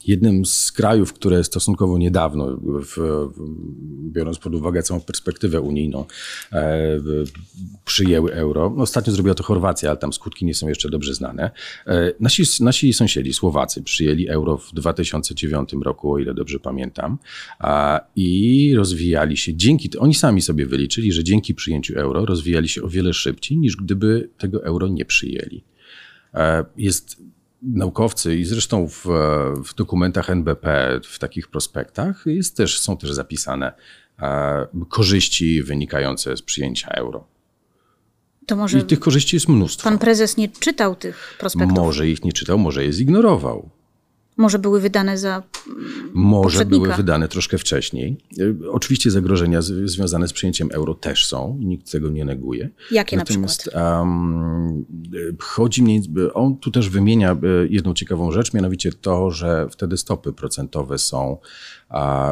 Jednym 0.08 0.46
z 0.46 0.72
krajów, 0.72 1.13
które 1.13 1.44
stosunkowo 1.44 1.98
niedawno, 1.98 2.58
w, 2.63 3.27
biorąc 4.12 4.39
pod 4.39 4.55
uwagę 4.55 4.84
całą 4.84 5.01
perspektywę 5.01 5.62
unijną, 5.62 6.05
e, 6.51 7.00
przyjęły 7.86 8.34
euro. 8.34 8.75
Ostatnio 8.77 9.13
zrobiła 9.13 9.36
to 9.36 9.44
Chorwacja, 9.44 9.89
ale 9.89 9.98
tam 9.98 10.13
skutki 10.13 10.46
nie 10.46 10.53
są 10.53 10.67
jeszcze 10.67 10.89
dobrze 10.89 11.13
znane. 11.13 11.51
E, 11.88 12.13
nasi, 12.20 12.44
nasi 12.60 12.94
sąsiedzi, 12.94 13.34
Słowacy, 13.34 13.84
przyjęli 13.84 14.27
euro 14.27 14.58
w 14.58 14.74
2009 14.74 15.70
roku, 15.84 16.13
o 16.13 16.20
ile 16.20 16.34
dobrze 16.34 16.60
pamiętam, 16.60 17.17
a, 17.60 18.01
i 18.15 18.74
rozwijali 18.75 19.38
się 19.38 19.55
dzięki, 19.55 19.98
oni 19.98 20.13
sami 20.13 20.41
sobie 20.41 20.65
wyliczyli, 20.65 21.12
że 21.12 21.24
dzięki 21.24 21.55
przyjęciu 21.55 22.00
euro 22.00 22.25
rozwijali 22.25 22.70
się 22.70 22.84
o 22.84 22.89
wiele 22.89 23.13
szybciej, 23.13 23.58
niż 23.58 23.75
gdyby 23.75 24.29
tego 24.38 24.63
euro 24.63 24.88
nie 24.88 25.05
przyjęli. 25.05 25.63
E, 26.34 26.65
Jest 26.77 27.17
naukowcy 27.74 28.36
i 28.36 28.45
zresztą 28.45 28.88
w, 28.88 29.05
w 29.65 29.75
dokumentach 29.75 30.29
NBP, 30.29 31.00
w 31.03 31.19
takich 31.19 31.48
prospektach 31.48 32.24
jest 32.25 32.57
też, 32.57 32.79
są 32.79 32.98
też 32.98 33.12
zapisane 33.12 33.74
e, 34.19 34.67
korzyści 34.89 35.63
wynikające 35.63 36.38
z 36.38 36.41
przyjęcia 36.41 36.89
euro. 36.89 37.27
To 38.45 38.55
może 38.55 38.79
I 38.79 38.84
tych 38.84 39.00
korzyści 39.00 39.36
jest 39.36 39.50
mnóstwo. 39.50 39.89
pan 39.89 40.00
prezes 40.00 40.38
nie 40.38 40.50
czytał 40.50 40.95
tych 40.95 41.36
prospektów? 41.39 41.77
Może 41.77 42.07
ich 42.07 42.24
nie 42.24 42.34
czytał, 42.34 42.57
może 42.57 42.86
je 42.86 42.93
zignorował. 42.93 43.69
Może 44.38 44.60
były 44.60 44.82
wydane 44.82 45.18
za. 45.18 45.44
Może 46.13 46.65
były 46.65 46.94
wydane 46.94 47.27
troszkę 47.27 47.58
wcześniej. 47.58 48.18
E, 48.39 48.72
oczywiście 48.72 49.12
zagrożenia 49.12 49.62
z, 49.62 49.89
związane 49.89 50.27
z 50.27 50.34
przyjęciem 50.34 50.70
euro 50.72 50.94
też 50.94 51.25
są, 51.25 51.58
nikt 51.60 51.92
tego 51.92 52.10
nie 52.10 52.25
neguje. 52.25 52.70
Jakie 52.92 53.18
Natomiast, 53.18 53.65
na 53.65 53.72
przykład? 53.72 54.00
Um, 54.00 54.86
chodzi 55.39 55.84
mnie, 55.84 56.01
on 56.34 56.58
tu 56.58 56.72
też 56.72 56.89
wymienia 56.89 57.32
e, 57.32 57.38
jedną 57.70 57.94
ciekawą 57.94 58.32
rzecz, 58.32 58.54
mianowicie 58.54 58.92
to, 58.92 59.32
że 59.32 59.68
wtedy 59.72 59.98
stopy 59.98 60.34
procentowe 60.34 60.98
są 60.98 61.38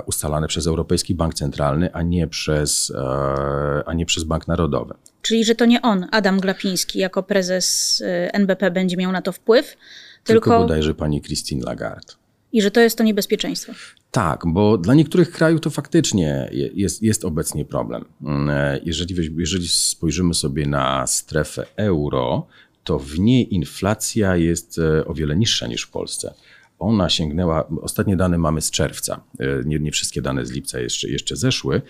ustalane 0.06 0.48
przez 0.48 0.68
Europejski 0.68 1.16
Bank 1.16 1.34
Centralny, 1.34 1.94
a 1.94 2.02
nie 2.02 2.28
przez, 2.28 2.92
e, 2.96 3.84
a 3.86 3.94
nie 3.94 4.06
przez 4.06 4.24
Bank 4.24 4.48
Narodowy. 4.48 4.94
Czyli, 5.22 5.46
że 5.46 5.56
to 5.56 5.66
nie 5.66 5.82
on, 5.82 6.08
Adam 6.12 6.40
Glapiński, 6.40 7.00
jako 7.00 7.24
prezes 7.24 8.04
NBP 8.34 8.72
będzie 8.72 8.98
miał 8.98 9.12
na 9.12 9.22
to 9.22 9.32
wpływ, 9.32 9.78
tylko, 10.24 10.50
tylko 10.50 10.60
bodajże 10.60 10.96
pani 10.96 11.22
Christine 11.22 11.66
Lagarde. 11.66 12.14
I 12.54 12.62
że 12.62 12.72
to 12.72 12.80
jest 12.80 12.98
to 12.98 13.04
niebezpieczeństwo. 13.04 13.74
Tak, 14.12 14.44
bo 14.48 14.78
dla 14.78 14.94
niektórych 14.94 15.32
krajów 15.32 15.62
to 15.62 15.70
faktycznie 15.70 16.50
jest, 16.74 17.04
jest 17.04 17.26
obecnie 17.26 17.66
problem. 17.66 18.06
Mm, 18.22 18.50
e, 18.50 18.80
jeżeli, 18.84 19.16
jeżeli 19.38 19.68
spojrzymy 19.68 20.34
sobie 20.34 20.68
na 20.68 21.08
strefę 21.08 21.66
euro, 21.76 22.48
to 22.84 23.00
w 23.00 23.20
niej 23.20 23.56
inflacja 23.56 24.36
jest 24.36 24.80
e, 24.80 25.06
o 25.06 25.14
wiele 25.14 25.36
niższa 25.36 25.68
niż 25.68 25.84
w 25.84 25.92
Polsce. 25.92 26.34
Ona 26.80 27.10
sięgnęła, 27.10 27.68
ostatnie 27.82 28.18
dane 28.18 28.38
mamy 28.38 28.62
z 28.62 28.72
czerwca, 28.72 29.24
e, 29.40 29.46
nie, 29.66 29.80
nie 29.80 29.92
wszystkie 29.92 30.22
dane 30.22 30.46
z 30.46 30.52
lipca 30.52 30.80
jeszcze, 30.80 31.10
jeszcze 31.10 31.36
zeszły. 31.36 31.82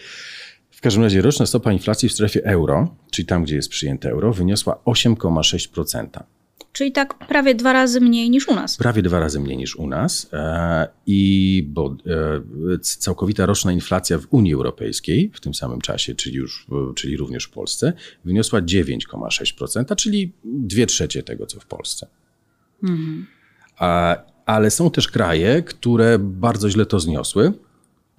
W 0.72 0.82
każdym 0.82 1.04
razie 1.04 1.22
roczna 1.22 1.46
stopa 1.46 1.72
inflacji 1.72 2.10
w 2.10 2.14
strefie 2.14 2.46
euro, 2.46 2.96
czyli 3.12 3.26
tam, 3.26 3.44
gdzie 3.44 3.56
jest 3.56 3.70
przyjęte 3.70 4.10
euro, 4.10 4.34
wyniosła 4.34 4.80
8,6%. 4.86 6.24
Czyli 6.74 6.92
tak 6.92 7.28
prawie 7.28 7.56
dwa 7.56 7.74
razy 7.74 8.02
mniej 8.02 8.30
niż 8.30 8.48
u 8.48 8.56
nas. 8.56 8.78
Prawie 8.78 9.02
dwa 9.02 9.20
razy 9.20 9.40
mniej 9.40 9.58
niż 9.58 9.76
u 9.76 9.88
nas. 9.88 10.30
E, 10.34 10.88
I 11.08 11.64
bo 11.68 11.96
e, 12.74 12.80
całkowita 12.80 13.46
roczna 13.46 13.72
inflacja 13.72 14.18
w 14.18 14.28
Unii 14.30 14.54
Europejskiej 14.54 15.32
w 15.34 15.40
tym 15.40 15.54
samym 15.54 15.82
czasie, 15.82 16.16
czyli, 16.16 16.36
już, 16.36 16.68
czyli 16.96 17.18
również 17.18 17.46
w 17.46 17.50
Polsce, 17.50 17.94
wyniosła 18.26 18.62
9,6%, 18.62 19.96
czyli 19.96 20.32
dwie 20.44 20.86
trzecie 20.86 21.24
tego, 21.24 21.46
co 21.46 21.60
w 21.60 21.66
Polsce. 21.66 22.08
Mhm. 22.84 23.28
Ale 24.46 24.72
są 24.72 24.92
też 24.92 25.08
kraje, 25.08 25.64
które 25.64 26.20
bardzo 26.20 26.70
źle 26.70 26.86
to 26.86 27.00
zniosły. 27.00 27.54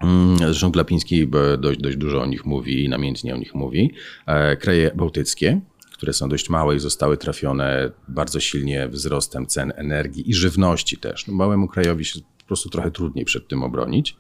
Mm, 0.03 0.39
zresztą 0.39 0.71
Glapiński 0.71 1.29
dość, 1.59 1.81
dość 1.81 1.97
dużo 1.97 2.23
o 2.23 2.27
nich 2.27 2.45
mówi, 2.45 2.89
namiętnie 2.89 3.35
o 3.35 3.37
nich 3.37 3.55
mówi. 3.55 3.93
E, 4.27 4.57
kraje 4.57 4.91
bałtyckie, 4.95 5.61
które 5.95 6.13
są 6.13 6.29
dość 6.29 6.51
małe 6.51 6.77
i 6.77 6.81
zostały 6.81 7.17
trafione 7.17 7.91
bardzo 8.09 8.41
silnie 8.41 8.89
wzrostem 8.89 9.47
cen 9.47 9.73
energii 9.77 10.31
i 10.31 10.35
żywności 10.35 10.97
też. 10.97 11.27
No, 11.27 11.35
małemu 11.35 11.69
krajowi 11.69 12.05
się 12.05 12.21
po 12.39 12.45
prostu 12.47 12.69
trochę 12.69 12.91
trudniej 12.91 13.25
przed 13.25 13.49
tym 13.49 13.63
obronić. 13.63 14.17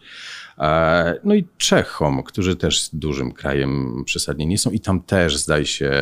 E, 0.59 1.21
no 1.25 1.35
i 1.35 1.45
Czechom, 1.59 2.23
którzy 2.23 2.57
też 2.57 2.89
dużym 2.93 3.33
krajem 3.33 4.03
przesadnie 4.05 4.47
nie 4.47 4.59
są 4.59 4.71
i 4.71 4.81
tam 4.81 5.03
też 5.03 5.37
zdaje 5.37 5.67
się, 5.67 5.93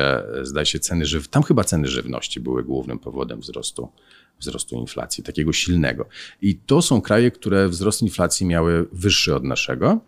zdaje 0.43 0.67
się 0.67 0.79
ceny 0.79 1.07
żyw... 1.07 1.29
tam 1.29 1.43
chyba 1.43 1.65
ceny 1.65 1.89
żywności 1.89 2.41
były 2.41 2.65
głównym 2.65 2.99
powodem 2.99 3.41
wzrostu, 3.41 3.89
wzrostu 4.41 4.77
inflacji, 4.77 5.25
takiego 5.25 5.53
silnego. 5.53 6.09
I 6.43 6.57
to 6.57 6.83
są 6.83 7.01
kraje, 7.01 7.31
które 7.31 7.69
wzrost 7.69 8.03
inflacji 8.03 8.47
miały 8.47 8.87
wyższy 8.93 9.35
od 9.35 9.45
naszego 9.45 10.01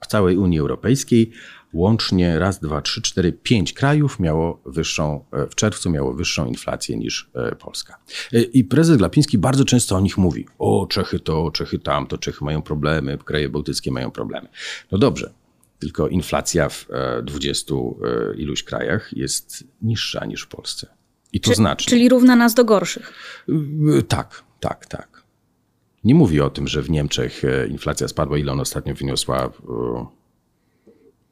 w 0.00 0.06
całej 0.06 0.36
Unii 0.36 0.58
Europejskiej, 0.58 1.30
łącznie 1.72 2.38
raz, 2.38 2.60
dwa, 2.60 2.82
trzy, 2.82 3.02
cztery, 3.02 3.32
pięć 3.32 3.72
krajów 3.72 4.20
miało 4.20 4.60
wyższą, 4.66 5.24
e, 5.32 5.46
w 5.46 5.54
czerwcu 5.54 5.90
miało 5.90 6.14
wyższą 6.14 6.46
inflację 6.46 6.96
niż 6.96 7.30
e, 7.34 7.56
Polska. 7.56 7.98
E, 8.32 8.42
I 8.42 8.64
prezes 8.64 8.96
Glapiński 8.96 9.38
bardzo 9.38 9.64
często 9.64 9.96
o 9.96 10.00
nich 10.00 10.18
mówi. 10.18 10.46
O, 10.58 10.86
Czechy 10.86 11.20
to, 11.20 11.50
Czechy 11.50 11.78
tam, 11.78 12.06
to 12.06 12.18
Czechy 12.18 12.44
mają 12.44 12.62
problemy, 12.62 13.18
kraje 13.18 13.48
bałtyckie 13.48 13.90
mają 13.90 14.10
problemy. 14.10 14.48
No 14.92 14.98
dobrze, 14.98 15.32
tylko 15.78 16.08
inflacja 16.08 16.68
w 16.68 16.86
dwudziestu 17.22 18.00
iluś 18.36 18.62
krajach 18.62 19.12
jest 19.12 19.64
niższa 19.82 20.24
niż 20.26 20.42
w 20.42 20.48
Polsce. 20.48 20.86
I 21.32 21.40
to 21.40 21.50
Czy, 21.50 21.56
znacznie. 21.56 21.90
Czyli 21.90 22.08
równa 22.08 22.36
nas 22.36 22.54
do 22.54 22.64
gorszych. 22.64 23.12
Tak, 24.08 24.42
tak, 24.60 24.86
tak. 24.86 25.22
Nie 26.04 26.14
mówi 26.14 26.40
o 26.40 26.50
tym, 26.50 26.68
że 26.68 26.82
w 26.82 26.90
Niemczech 26.90 27.42
inflacja 27.68 28.08
spadła, 28.08 28.38
ile 28.38 28.52
ona 28.52 28.62
ostatnio 28.62 28.94
wyniosła 28.94 29.50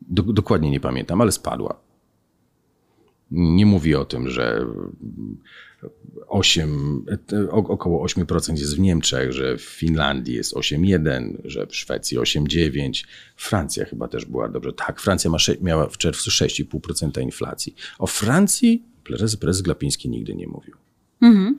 do, 0.09 0.23
dokładnie 0.23 0.71
nie 0.71 0.81
pamiętam, 0.81 1.21
ale 1.21 1.33
spadła. 1.33 1.81
Nie 3.31 3.67
mówi 3.67 3.95
o 3.95 4.05
tym, 4.05 4.31
że 4.31 4.67
8, 6.29 7.05
około 7.51 8.07
8% 8.07 8.59
jest 8.59 8.77
w 8.77 8.81
Niemczech, 8.81 9.33
że 9.33 9.59
w 9.59 9.63
Finlandii 9.63 10.35
jest 10.35 10.55
8,1, 10.55 11.37
że 11.45 11.67
w 11.67 11.77
Szwecji 11.77 12.19
8,9. 12.19 13.05
Francja 13.37 13.85
chyba 13.85 14.09
też 14.09 14.25
była 14.25 14.49
dobrze. 14.49 14.73
Tak, 14.73 15.01
Francja 15.01 15.31
ma, 15.31 15.39
miała 15.61 15.89
w 15.89 15.99
czerwcu 15.99 16.31
6,5% 16.31 17.23
inflacji. 17.23 17.75
O 17.99 18.07
Francji 18.07 18.83
prezes, 19.05 19.37
prezes 19.37 19.63
Glapiński 19.63 20.09
nigdy 20.09 20.35
nie 20.35 20.47
mówił. 20.47 20.88
Mhm. 21.23 21.59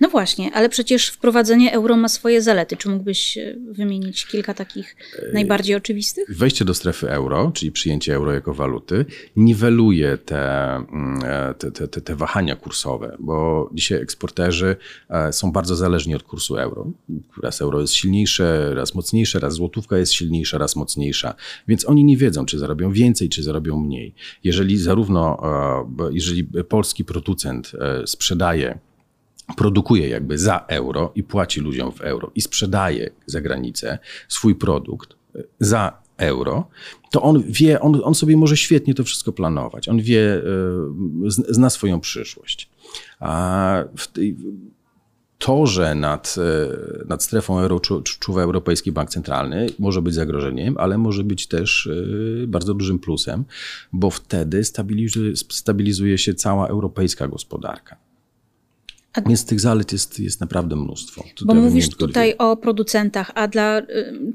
No 0.00 0.08
właśnie, 0.08 0.52
ale 0.52 0.68
przecież 0.68 1.08
wprowadzenie 1.08 1.72
euro 1.72 1.96
ma 1.96 2.08
swoje 2.08 2.42
zalety. 2.42 2.76
Czy 2.76 2.88
mógłbyś 2.88 3.38
e, 3.38 3.56
wymienić 3.70 4.26
kilka 4.26 4.54
takich 4.54 4.96
najbardziej 5.32 5.76
oczywistych? 5.76 6.36
Wejście 6.36 6.64
do 6.64 6.74
strefy 6.74 7.10
euro, 7.10 7.50
czyli 7.54 7.72
przyjęcie 7.72 8.14
euro 8.14 8.32
jako 8.32 8.54
waluty, 8.54 9.04
niweluje 9.36 10.18
te, 10.18 10.74
mm, 10.74 11.20
e, 11.24 11.54
te, 11.54 11.70
te, 11.70 12.00
te 12.00 12.16
wahania 12.16 12.56
kursowe, 12.56 13.16
bo 13.20 13.70
dzisiaj 13.74 14.02
eksporterzy 14.02 14.76
e, 15.10 15.32
są 15.32 15.52
bardzo 15.52 15.76
zależni 15.76 16.14
od 16.14 16.22
kursu 16.22 16.56
euro. 16.56 16.90
Raz 17.42 17.60
euro 17.60 17.80
jest 17.80 17.92
silniejsze, 17.92 18.74
raz 18.74 18.94
mocniejsze, 18.94 19.40
raz 19.40 19.54
złotówka 19.54 19.98
jest 19.98 20.12
silniejsza, 20.12 20.58
raz 20.58 20.76
mocniejsza, 20.76 21.34
więc 21.68 21.88
oni 21.88 22.04
nie 22.04 22.16
wiedzą, 22.16 22.46
czy 22.46 22.58
zarobią 22.58 22.92
więcej, 22.92 23.28
czy 23.28 23.42
zarobią 23.42 23.80
mniej. 23.80 24.14
Jeżeli 24.44 24.78
zarówno, 24.78 25.42
jeżeli 26.12 26.44
polski 26.44 27.04
producent 27.04 27.72
sprzedaje 28.06 28.78
produkuje 29.56 30.08
jakby 30.08 30.38
za 30.38 30.64
euro 30.68 31.12
i 31.14 31.22
płaci 31.22 31.60
ludziom 31.60 31.92
w 31.92 32.00
euro 32.00 32.30
i 32.34 32.40
sprzedaje 32.40 33.10
za 33.26 33.40
granicę 33.40 33.98
swój 34.28 34.54
produkt 34.54 35.16
e, 35.34 35.42
za 35.60 36.04
euro, 36.16 36.68
to 37.10 37.22
on 37.22 37.42
wie, 37.46 37.80
on, 37.80 38.00
on 38.04 38.14
sobie 38.14 38.36
może 38.36 38.56
świetnie 38.56 38.94
to 38.94 39.04
wszystko 39.04 39.32
planować. 39.32 39.88
On 39.88 40.00
wie, 40.00 40.34
e, 40.34 40.42
zna 41.48 41.70
swoją 41.70 42.00
przyszłość. 42.00 42.70
A 43.20 43.84
tej, 44.12 44.36
to, 45.38 45.66
że 45.66 45.94
nad, 45.94 46.36
e, 46.38 47.04
nad 47.06 47.22
strefą 47.22 47.58
euro 47.58 47.80
czuwa 48.20 48.42
Europejski 48.42 48.92
Bank 48.92 49.10
Centralny, 49.10 49.66
może 49.78 50.02
być 50.02 50.14
zagrożeniem, 50.14 50.74
ale 50.78 50.98
może 50.98 51.24
być 51.24 51.46
też 51.46 51.88
bardzo 52.46 52.74
dużym 52.74 52.98
plusem, 52.98 53.44
bo 53.92 54.10
wtedy 54.10 54.64
stabilizuje, 54.64 55.36
stabilizuje 55.36 56.18
się 56.18 56.34
cała 56.34 56.68
europejska 56.68 57.28
gospodarka. 57.28 58.03
A... 59.14 59.20
Więc 59.20 59.46
tych 59.46 59.60
zalet 59.60 59.92
jest, 59.92 60.20
jest 60.20 60.40
naprawdę 60.40 60.76
mnóstwo. 60.76 61.24
Tutaj 61.34 61.56
Bo 61.56 61.62
mówisz 61.62 61.88
tutaj 61.88 62.34
o 62.38 62.56
producentach, 62.56 63.30
a 63.34 63.48
dla 63.48 63.78
y, 63.78 63.84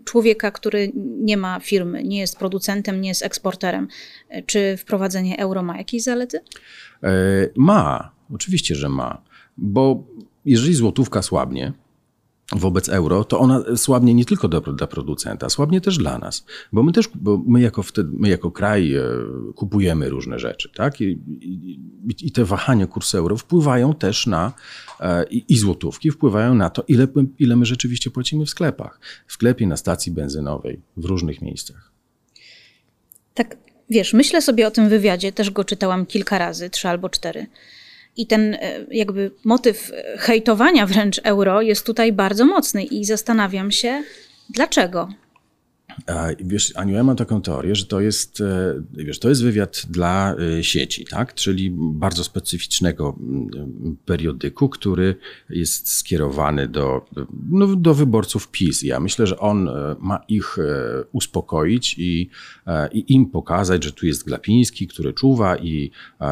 człowieka, 0.06 0.52
który 0.52 0.92
nie 1.22 1.38
ma 1.38 1.60
firmy, 1.60 2.04
nie 2.04 2.20
jest 2.20 2.38
producentem, 2.38 3.02
nie 3.02 3.10
jest 3.10 3.24
eksporterem, 3.24 3.88
y, 4.32 4.44
czy 4.46 4.78
wprowadzenie 4.78 5.40
euro 5.40 5.64
ma 5.64 5.78
jakieś 5.78 6.04
zalety? 6.04 6.40
E, 7.04 7.10
ma, 7.56 8.12
oczywiście, 8.34 8.76
że 8.76 8.90
ma. 8.90 9.22
Bo 9.58 10.04
jeżeli 10.46 10.76
złotówka 10.76 11.22
słabnie, 11.22 11.74
wobec 12.56 12.90
euro, 12.90 13.24
to 13.24 13.40
ona 13.40 13.64
słabnie 13.76 14.14
nie 14.14 14.26
tylko 14.26 14.48
dla, 14.48 14.62
dla 14.62 14.88
producenta, 14.88 15.50
słabnie 15.50 15.82
też 15.82 15.98
dla 15.98 16.18
nas. 16.18 16.46
Bo 16.74 16.84
my 16.84 16.92
też, 16.92 17.10
bo 17.16 17.44
my 17.48 17.62
jako, 17.62 17.84
wtedy, 17.84 18.10
my 18.14 18.30
jako 18.30 18.52
kraj 18.52 18.96
e, 18.96 19.04
kupujemy 19.56 20.10
różne 20.10 20.40
rzeczy, 20.40 20.70
tak? 20.76 21.02
I, 21.02 21.20
i, 21.42 21.80
i 22.22 22.32
te 22.32 22.46
wahania 22.46 22.88
kursu 22.88 23.18
euro 23.18 23.38
wpływają 23.38 23.94
też 23.94 24.28
na, 24.28 24.54
e, 25.00 25.26
i, 25.30 25.54
i 25.54 25.58
złotówki 25.58 26.12
wpływają 26.12 26.56
na 26.56 26.70
to, 26.70 26.84
ile, 26.88 27.08
ile 27.40 27.56
my 27.56 27.66
rzeczywiście 27.66 28.12
płacimy 28.12 28.46
w 28.46 28.50
sklepach. 28.50 29.00
W 29.28 29.34
sklepie, 29.34 29.68
na 29.68 29.78
stacji 29.78 30.12
benzynowej, 30.12 30.82
w 30.98 31.06
różnych 31.06 31.42
miejscach. 31.42 31.92
Tak, 33.34 33.58
wiesz, 33.90 34.14
myślę 34.14 34.42
sobie 34.42 34.68
o 34.68 34.72
tym 34.72 34.90
wywiadzie, 34.90 35.32
też 35.32 35.52
go 35.52 35.64
czytałam 35.64 36.06
kilka 36.06 36.38
razy, 36.38 36.70
trzy 36.70 36.90
albo 36.90 37.10
cztery. 37.10 37.48
I 38.18 38.28
ten 38.28 38.54
e, 38.54 38.86
jakby 38.92 39.32
motyw 39.44 39.92
e, 39.94 40.18
hejtowania 40.18 40.86
wręcz 40.86 41.22
euro 41.24 41.62
jest 41.62 41.86
tutaj 41.86 42.14
bardzo 42.14 42.46
mocny 42.46 42.84
i 42.84 43.06
zastanawiam 43.06 43.72
się, 43.72 44.04
dlaczego. 44.50 45.10
Wiesz, 46.40 46.74
Aniu, 46.76 46.96
ja 46.96 47.04
mam 47.04 47.16
taką 47.16 47.42
teorię, 47.42 47.76
że 47.76 47.86
to 47.86 48.02
jest, 48.02 48.42
e, 48.42 48.84
wiesz, 48.94 49.20
to 49.20 49.30
jest 49.30 49.44
wywiad 49.44 49.82
dla 49.90 50.36
e, 50.36 50.64
sieci, 50.64 51.06
tak? 51.06 51.34
czyli 51.34 51.72
bardzo 51.76 52.24
specyficznego 52.24 53.16
periodyku, 54.06 54.70
który 54.70 55.16
jest 55.50 55.92
skierowany 55.92 56.68
do, 56.68 57.06
no, 57.50 57.76
do 57.76 57.94
wyborców 57.94 58.52
PiS. 58.52 58.84
Ja 58.84 59.00
myślę, 59.00 59.28
że 59.28 59.40
on 59.40 59.70
e, 59.70 59.96
ma 60.00 60.20
ich 60.28 60.58
uspokoić 61.12 61.96
i, 61.98 62.30
i 62.92 63.14
im 63.14 63.26
pokazać, 63.26 63.84
że 63.84 63.92
tu 63.92 64.06
jest 64.06 64.26
Glapiński, 64.26 64.88
który 64.88 65.14
czuwa 65.14 65.58
i, 65.58 65.92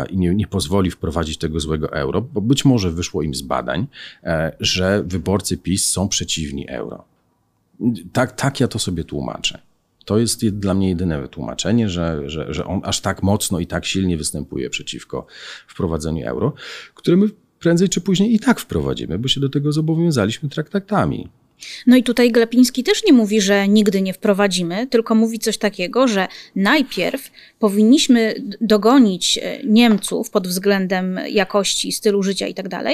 i 0.09 0.17
nie, 0.17 0.35
nie 0.35 0.47
pozwoli 0.47 0.91
wprowadzić 0.91 1.37
tego 1.37 1.59
złego 1.59 1.91
euro, 1.91 2.21
bo 2.21 2.41
być 2.41 2.65
może 2.65 2.91
wyszło 2.91 3.21
im 3.21 3.35
z 3.35 3.41
badań, 3.41 3.87
że 4.59 5.03
wyborcy 5.03 5.57
PiS 5.57 5.87
są 5.87 6.07
przeciwni 6.07 6.69
euro. 6.69 7.16
Tak, 8.13 8.31
tak 8.31 8.59
ja 8.59 8.67
to 8.67 8.79
sobie 8.79 9.03
tłumaczę. 9.03 9.61
To 10.05 10.17
jest 10.17 10.49
dla 10.49 10.73
mnie 10.73 10.89
jedyne 10.89 11.21
wytłumaczenie, 11.21 11.89
że, 11.89 12.29
że, 12.29 12.53
że 12.53 12.65
on 12.65 12.81
aż 12.83 13.01
tak 13.01 13.23
mocno 13.23 13.59
i 13.59 13.67
tak 13.67 13.85
silnie 13.85 14.17
występuje 14.17 14.69
przeciwko 14.69 15.25
wprowadzeniu 15.67 16.27
euro, 16.27 16.53
które 16.95 17.17
my 17.17 17.29
prędzej 17.59 17.89
czy 17.89 18.01
później 18.01 18.35
i 18.35 18.39
tak 18.39 18.59
wprowadzimy, 18.59 19.19
bo 19.19 19.27
się 19.27 19.41
do 19.41 19.49
tego 19.49 19.71
zobowiązaliśmy 19.71 20.49
traktatami. 20.49 21.29
No 21.87 21.95
i 21.95 22.03
tutaj 22.03 22.31
Glepiński 22.31 22.83
też 22.83 23.03
nie 23.05 23.13
mówi, 23.13 23.41
że 23.41 23.67
nigdy 23.67 24.01
nie 24.01 24.13
wprowadzimy, 24.13 24.87
tylko 24.87 25.15
mówi 25.15 25.39
coś 25.39 25.57
takiego, 25.57 26.07
że 26.07 26.27
najpierw 26.55 27.31
powinniśmy 27.59 28.35
dogonić 28.61 29.39
e, 29.41 29.63
Niemców 29.63 30.29
pod 30.29 30.47
względem 30.47 31.19
jakości, 31.29 31.91
stylu 31.91 32.23
życia 32.23 32.47
itd. 32.47 32.69
Tak 32.69 32.87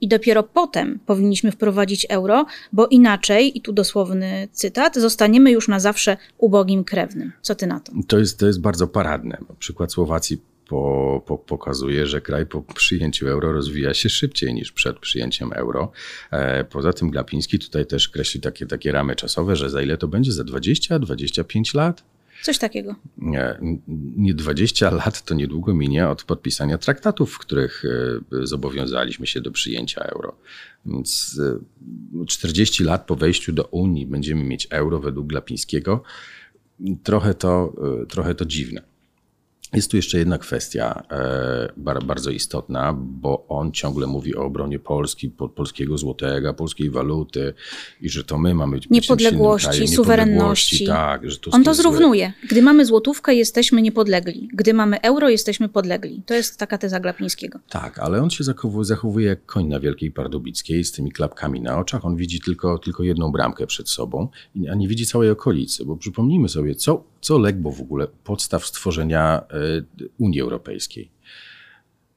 i 0.00 0.08
dopiero 0.08 0.42
potem 0.42 0.98
powinniśmy 1.06 1.52
wprowadzić 1.52 2.06
euro, 2.08 2.46
bo 2.72 2.86
inaczej, 2.86 3.58
i 3.58 3.60
tu 3.60 3.72
dosłowny 3.72 4.48
cytat, 4.52 4.96
zostaniemy 4.96 5.50
już 5.50 5.68
na 5.68 5.80
zawsze 5.80 6.16
ubogim 6.38 6.84
krewnym. 6.84 7.32
Co 7.42 7.54
ty 7.54 7.66
na 7.66 7.80
to? 7.80 7.92
To 8.06 8.18
jest, 8.18 8.38
to 8.38 8.46
jest 8.46 8.60
bardzo 8.60 8.86
paradne. 8.86 9.38
Przykład 9.58 9.92
Słowacji 9.92 10.38
po, 10.70 11.22
po, 11.26 11.38
pokazuje, 11.38 12.06
że 12.06 12.20
kraj 12.20 12.46
po 12.46 12.62
przyjęciu 12.62 13.28
euro 13.28 13.52
rozwija 13.52 13.94
się 13.94 14.08
szybciej 14.08 14.54
niż 14.54 14.72
przed 14.72 14.98
przyjęciem 14.98 15.52
euro. 15.52 15.92
E, 16.30 16.64
poza 16.64 16.92
tym 16.92 17.10
Glapiński 17.10 17.58
tutaj 17.58 17.86
też 17.86 18.08
kreśli 18.08 18.40
takie, 18.40 18.66
takie 18.66 18.92
ramy 18.92 19.16
czasowe, 19.16 19.56
że 19.56 19.70
za 19.70 19.82
ile 19.82 19.96
to 19.96 20.08
będzie? 20.08 20.32
Za 20.32 20.42
20-25 20.42 21.74
lat? 21.74 22.04
Coś 22.42 22.58
takiego. 22.58 22.94
Nie, 23.18 23.58
nie 24.16 24.34
20 24.34 24.90
lat 24.90 25.24
to 25.24 25.34
niedługo 25.34 25.74
minie 25.74 26.08
od 26.08 26.24
podpisania 26.24 26.78
traktatów, 26.78 27.32
w 27.32 27.38
których 27.38 27.84
e, 27.84 28.46
zobowiązaliśmy 28.46 29.26
się 29.26 29.40
do 29.40 29.50
przyjęcia 29.50 30.00
euro. 30.00 30.36
Więc 30.86 31.40
40 32.26 32.82
e, 32.82 32.86
lat 32.86 33.06
po 33.06 33.16
wejściu 33.16 33.52
do 33.52 33.64
Unii 33.64 34.06
będziemy 34.06 34.44
mieć 34.44 34.66
euro 34.70 35.00
według 35.00 35.26
Glapińskiego. 35.26 36.02
Trochę 37.02 37.34
to, 37.34 37.72
trochę 38.08 38.34
to 38.34 38.44
dziwne. 38.44 38.89
Jest 39.72 39.90
tu 39.90 39.96
jeszcze 39.96 40.18
jedna 40.18 40.38
kwestia 40.38 41.02
e, 41.10 42.00
bardzo 42.04 42.30
istotna, 42.30 42.92
bo 42.92 43.46
on 43.48 43.72
ciągle 43.72 44.06
mówi 44.06 44.36
o 44.36 44.44
obronie 44.44 44.78
Polski, 44.78 45.30
polskiego 45.54 45.98
złotego, 45.98 46.54
polskiej 46.54 46.90
waluty 46.90 47.54
i 48.00 48.08
że 48.08 48.24
to 48.24 48.38
my 48.38 48.54
mamy 48.54 48.76
być 48.76 48.90
niepodległości, 48.90 49.68
krajem, 49.68 49.88
suwerenności. 49.88 50.86
Tak, 50.86 51.30
że 51.30 51.38
on 51.50 51.64
to 51.64 51.74
zrównuje. 51.74 52.32
Gdy 52.48 52.62
mamy 52.62 52.86
złotówkę, 52.86 53.34
jesteśmy 53.34 53.82
niepodlegli. 53.82 54.48
Gdy 54.54 54.74
mamy 54.74 55.00
euro, 55.00 55.28
jesteśmy 55.28 55.68
podlegli. 55.68 56.22
To 56.26 56.34
jest 56.34 56.58
taka 56.58 56.78
teza 56.78 57.00
Glapińskiego. 57.00 57.58
Tak, 57.68 57.98
ale 57.98 58.22
on 58.22 58.30
się 58.30 58.44
zachowuje, 58.44 58.84
zachowuje 58.84 59.26
jak 59.26 59.46
koń 59.46 59.66
na 59.66 59.80
Wielkiej 59.80 60.10
Pardubickiej 60.10 60.84
z 60.84 60.92
tymi 60.92 61.12
klapkami 61.12 61.60
na 61.60 61.78
oczach. 61.78 62.04
On 62.04 62.16
widzi 62.16 62.40
tylko, 62.40 62.78
tylko 62.78 63.02
jedną 63.02 63.32
bramkę 63.32 63.66
przed 63.66 63.88
sobą, 63.88 64.28
a 64.70 64.74
nie 64.74 64.88
widzi 64.88 65.06
całej 65.06 65.30
okolicy, 65.30 65.84
bo 65.84 65.96
przypomnijmy 65.96 66.48
sobie, 66.48 66.74
co 66.74 67.04
co 67.20 67.38
legło 67.38 67.72
w 67.72 67.80
ogóle 67.80 68.06
podstaw 68.24 68.66
stworzenia 68.66 69.42
e, 69.50 69.59
Unii 70.18 70.40
Europejskiej. 70.40 71.10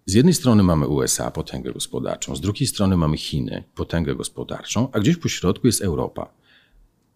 Z 0.06 0.14
jednej 0.14 0.34
strony 0.34 0.64
mamy 0.64 0.88
USA, 0.88 1.32
potęgę 1.32 1.74
gospodarczą, 1.74 2.36
z 2.36 2.42
drugiej 2.42 2.68
strony 2.68 2.98
mamy 2.98 3.18
Chiny, 3.18 3.64
potęgę 3.76 4.16
gospodarczą, 4.16 4.90
a 4.92 5.00
gdzieś 5.00 5.18
po 5.18 5.30
środku 5.30 5.68
jest 5.68 5.82
Europa. 5.82 6.34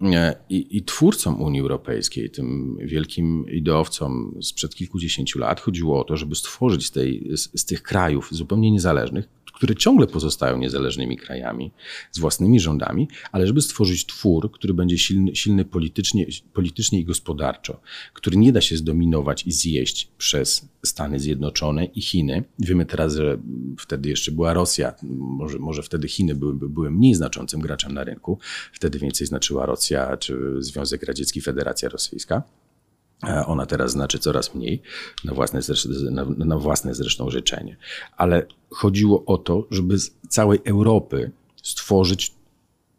E, 0.01 0.35
I, 0.49 0.77
I 0.77 0.83
twórcom 0.83 1.41
Unii 1.41 1.61
Europejskiej, 1.61 2.29
tym 2.29 2.77
wielkim 2.81 3.45
ideowcom 3.51 4.37
sprzed 4.41 4.75
kilkudziesięciu 4.75 5.39
lat, 5.39 5.61
chodziło 5.61 5.99
o 5.99 6.03
to, 6.03 6.17
żeby 6.17 6.35
stworzyć 6.35 6.85
z, 6.85 6.91
tej, 6.91 7.29
z, 7.37 7.61
z 7.61 7.65
tych 7.65 7.83
krajów 7.83 8.29
zupełnie 8.31 8.71
niezależnych 8.71 9.29
które 9.57 9.75
ciągle 9.75 10.07
pozostają 10.07 10.57
niezależnymi 10.57 11.17
krajami, 11.17 11.71
z 12.11 12.19
własnymi 12.19 12.59
rządami, 12.59 13.07
ale 13.31 13.47
żeby 13.47 13.61
stworzyć 13.61 14.05
twór, 14.05 14.51
który 14.51 14.73
będzie 14.73 14.97
silny, 14.97 15.35
silny 15.35 15.65
politycznie, 15.65 16.25
politycznie 16.53 16.99
i 16.99 17.05
gospodarczo, 17.05 17.79
który 18.13 18.37
nie 18.37 18.51
da 18.51 18.61
się 18.61 18.77
zdominować 18.77 19.47
i 19.47 19.51
zjeść 19.51 20.07
przez 20.17 20.69
Stany 20.85 21.19
Zjednoczone 21.19 21.85
i 21.85 22.01
Chiny. 22.01 22.43
Wiemy 22.59 22.85
teraz, 22.85 23.15
że 23.15 23.37
wtedy 23.79 24.09
jeszcze 24.09 24.31
była 24.31 24.53
Rosja, 24.53 24.93
może, 25.09 25.59
może 25.59 25.83
wtedy 25.83 26.07
Chiny 26.07 26.35
były, 26.35 26.53
były 26.53 26.91
mniej 26.91 27.15
znaczącym 27.15 27.61
graczem 27.61 27.93
na 27.93 28.03
rynku, 28.03 28.39
wtedy 28.73 28.99
więcej 28.99 29.27
znaczyła 29.27 29.65
Rosja 29.65 29.86
czy 30.19 30.55
Związek 30.59 31.03
Radziecki, 31.03 31.41
Federacja 31.41 31.89
Rosyjska. 31.89 32.43
Ona 33.45 33.65
teraz 33.65 33.91
znaczy 33.91 34.19
coraz 34.19 34.55
mniej, 34.55 34.81
na 35.25 35.33
własne, 35.33 35.59
na, 36.11 36.25
na 36.25 36.57
własne 36.57 36.95
zresztą 36.95 37.29
życzenie. 37.29 37.77
Ale 38.17 38.45
chodziło 38.69 39.25
o 39.25 39.37
to, 39.37 39.67
żeby 39.71 39.99
z 39.99 40.11
całej 40.29 40.59
Europy 40.65 41.31
stworzyć 41.63 42.33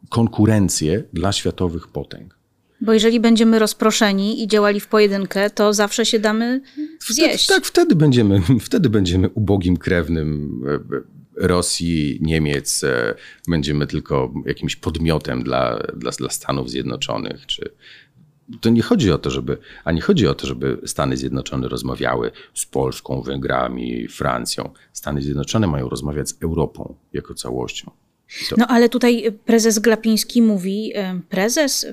konkurencję 0.08 1.04
dla 1.12 1.32
światowych 1.32 1.88
potęg. 1.88 2.38
Bo 2.80 2.92
jeżeli 2.92 3.20
będziemy 3.20 3.58
rozproszeni 3.58 4.42
i 4.42 4.48
działali 4.48 4.80
w 4.80 4.88
pojedynkę, 4.88 5.50
to 5.50 5.72
zawsze 5.72 6.06
się 6.06 6.18
damy 6.18 6.60
zjeść. 7.08 7.44
Wtedy, 7.44 7.60
tak, 7.60 7.66
wtedy 7.66 7.96
będziemy, 7.96 8.42
wtedy 8.60 8.90
będziemy 8.90 9.28
ubogim 9.28 9.76
krewnym 9.76 10.60
e, 10.66 10.96
e, 10.96 11.17
Rosji, 11.40 12.18
Niemiec. 12.22 12.84
E, 12.84 13.14
będziemy 13.48 13.86
tylko 13.86 14.34
jakimś 14.46 14.76
podmiotem 14.76 15.42
dla, 15.42 15.78
dla, 15.96 16.10
dla 16.10 16.30
Stanów 16.30 16.70
Zjednoczonych 16.70 17.46
czy, 17.46 17.70
to 18.60 18.70
nie 18.70 18.82
chodzi 18.82 19.12
o 19.12 19.18
to, 19.18 19.30
żeby, 19.30 19.58
a 19.84 19.92
nie 19.92 20.00
chodzi 20.00 20.26
o 20.26 20.34
to, 20.34 20.46
żeby 20.46 20.78
Stany 20.86 21.16
Zjednoczone 21.16 21.68
rozmawiały 21.68 22.30
z 22.54 22.66
Polską, 22.66 23.22
Węgrami, 23.22 24.08
Francją. 24.08 24.70
Stany 24.92 25.22
Zjednoczone 25.22 25.66
mają 25.66 25.88
rozmawiać 25.88 26.28
z 26.28 26.42
Europą 26.42 26.94
jako 27.12 27.34
całością. 27.34 27.90
To... 28.50 28.56
No 28.58 28.66
ale 28.66 28.88
tutaj 28.88 29.32
prezes 29.44 29.78
Glapiński 29.78 30.42
mówi, 30.42 30.92
prezes, 31.28 31.86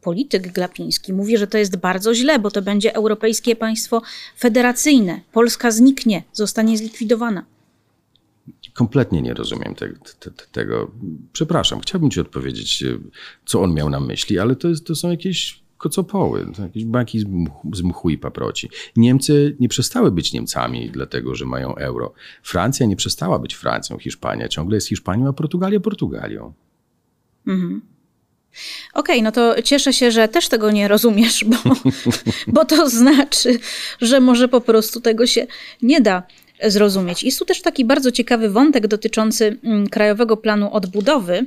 polityk 0.00 0.52
Glapiński 0.52 1.12
mówi, 1.12 1.36
że 1.36 1.46
to 1.46 1.58
jest 1.58 1.76
bardzo 1.76 2.14
źle, 2.14 2.38
bo 2.38 2.50
to 2.50 2.62
będzie 2.62 2.94
europejskie 2.94 3.56
państwo 3.56 4.02
federacyjne. 4.38 5.20
Polska 5.32 5.70
zniknie, 5.70 6.22
zostanie 6.32 6.78
zlikwidowana. 6.78 7.44
Kompletnie 8.74 9.22
nie 9.22 9.34
rozumiem 9.34 9.74
te, 9.74 9.88
te, 9.88 10.30
te, 10.30 10.46
tego. 10.52 10.90
Przepraszam, 11.32 11.80
chciałbym 11.80 12.10
ci 12.10 12.20
odpowiedzieć, 12.20 12.82
e, 12.82 12.98
co 13.46 13.62
on 13.62 13.74
miał 13.74 13.90
na 13.90 14.00
myśli, 14.00 14.38
ale 14.38 14.56
to, 14.56 14.68
jest, 14.68 14.86
to 14.86 14.94
są 14.94 15.10
jakieś 15.10 15.62
kocopoły, 15.82 16.46
jakieś 16.58 16.84
baki 16.84 17.20
z 17.20 17.24
mchu, 17.24 17.70
z 17.74 17.82
mchu 17.82 18.10
i 18.10 18.18
paproci. 18.18 18.70
Niemcy 18.96 19.56
nie 19.60 19.68
przestały 19.68 20.10
być 20.10 20.32
Niemcami, 20.32 20.90
dlatego 20.90 21.34
że 21.34 21.44
mają 21.44 21.74
euro. 21.74 22.12
Francja 22.42 22.86
nie 22.86 22.96
przestała 22.96 23.38
być 23.38 23.54
Francją, 23.54 23.98
Hiszpania 23.98 24.48
ciągle 24.48 24.76
jest 24.76 24.88
Hiszpanią, 24.88 25.28
a 25.28 25.32
Portugalia 25.32 25.80
Portugalią. 25.80 26.52
Mhm. 27.46 27.80
Okej, 28.94 29.16
okay, 29.16 29.22
no 29.22 29.32
to 29.32 29.62
cieszę 29.62 29.92
się, 29.92 30.10
że 30.10 30.28
też 30.28 30.48
tego 30.48 30.70
nie 30.70 30.88
rozumiesz, 30.88 31.44
bo, 31.44 31.56
bo 32.54 32.64
to 32.64 32.90
znaczy, 32.90 33.58
że 34.00 34.20
może 34.20 34.48
po 34.48 34.60
prostu 34.60 35.00
tego 35.00 35.26
się 35.26 35.46
nie 35.82 36.00
da 36.00 36.22
zrozumieć. 36.66 37.24
Jest 37.24 37.38
tu 37.38 37.44
też 37.44 37.62
taki 37.62 37.84
bardzo 37.84 38.12
ciekawy 38.12 38.50
wątek 38.50 38.86
dotyczący 38.86 39.58
mm, 39.64 39.88
Krajowego 39.88 40.36
Planu 40.36 40.72
Odbudowy, 40.72 41.46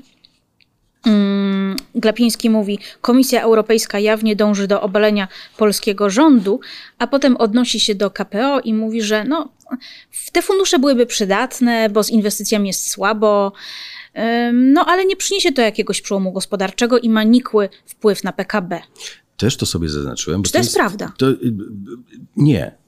Mm, 1.06 1.76
Glapiński 1.96 2.50
mówi, 2.50 2.80
Komisja 3.02 3.42
Europejska 3.42 4.00
jawnie 4.00 4.36
dąży 4.36 4.68
do 4.68 4.82
obalenia 4.82 5.28
polskiego 5.58 6.10
rządu, 6.10 6.60
a 6.98 7.08
potem 7.08 7.38
odnosi 7.38 7.80
się 7.80 7.96
do 7.96 8.12
KPO 8.12 8.60
i 8.60 8.74
mówi, 8.74 9.02
że 9.02 9.24
no, 9.24 9.50
te 10.32 10.42
fundusze 10.42 10.80
byłyby 10.80 11.06
przydatne, 11.06 11.90
bo 11.90 12.04
z 12.04 12.10
inwestycjami 12.10 12.68
jest 12.68 12.90
słabo, 12.90 13.54
no 14.54 14.86
ale 14.86 15.06
nie 15.06 15.16
przyniesie 15.16 15.52
to 15.52 15.62
jakiegoś 15.62 16.02
przełomu 16.02 16.32
gospodarczego 16.32 17.00
i 17.00 17.10
ma 17.10 17.24
nikły 17.24 17.70
wpływ 17.86 18.24
na 18.24 18.34
PKB. 18.34 18.82
Też 19.38 19.58
to 19.58 19.66
sobie 19.66 19.90
zaznaczyłem. 19.90 20.44
Czy 20.44 20.52
to, 20.52 20.54
to 20.54 20.58
jest, 20.58 20.68
jest, 20.68 20.78
prawda? 20.78 21.14
To, 21.18 21.30
y, 21.30 21.38
nie. 22.36 22.85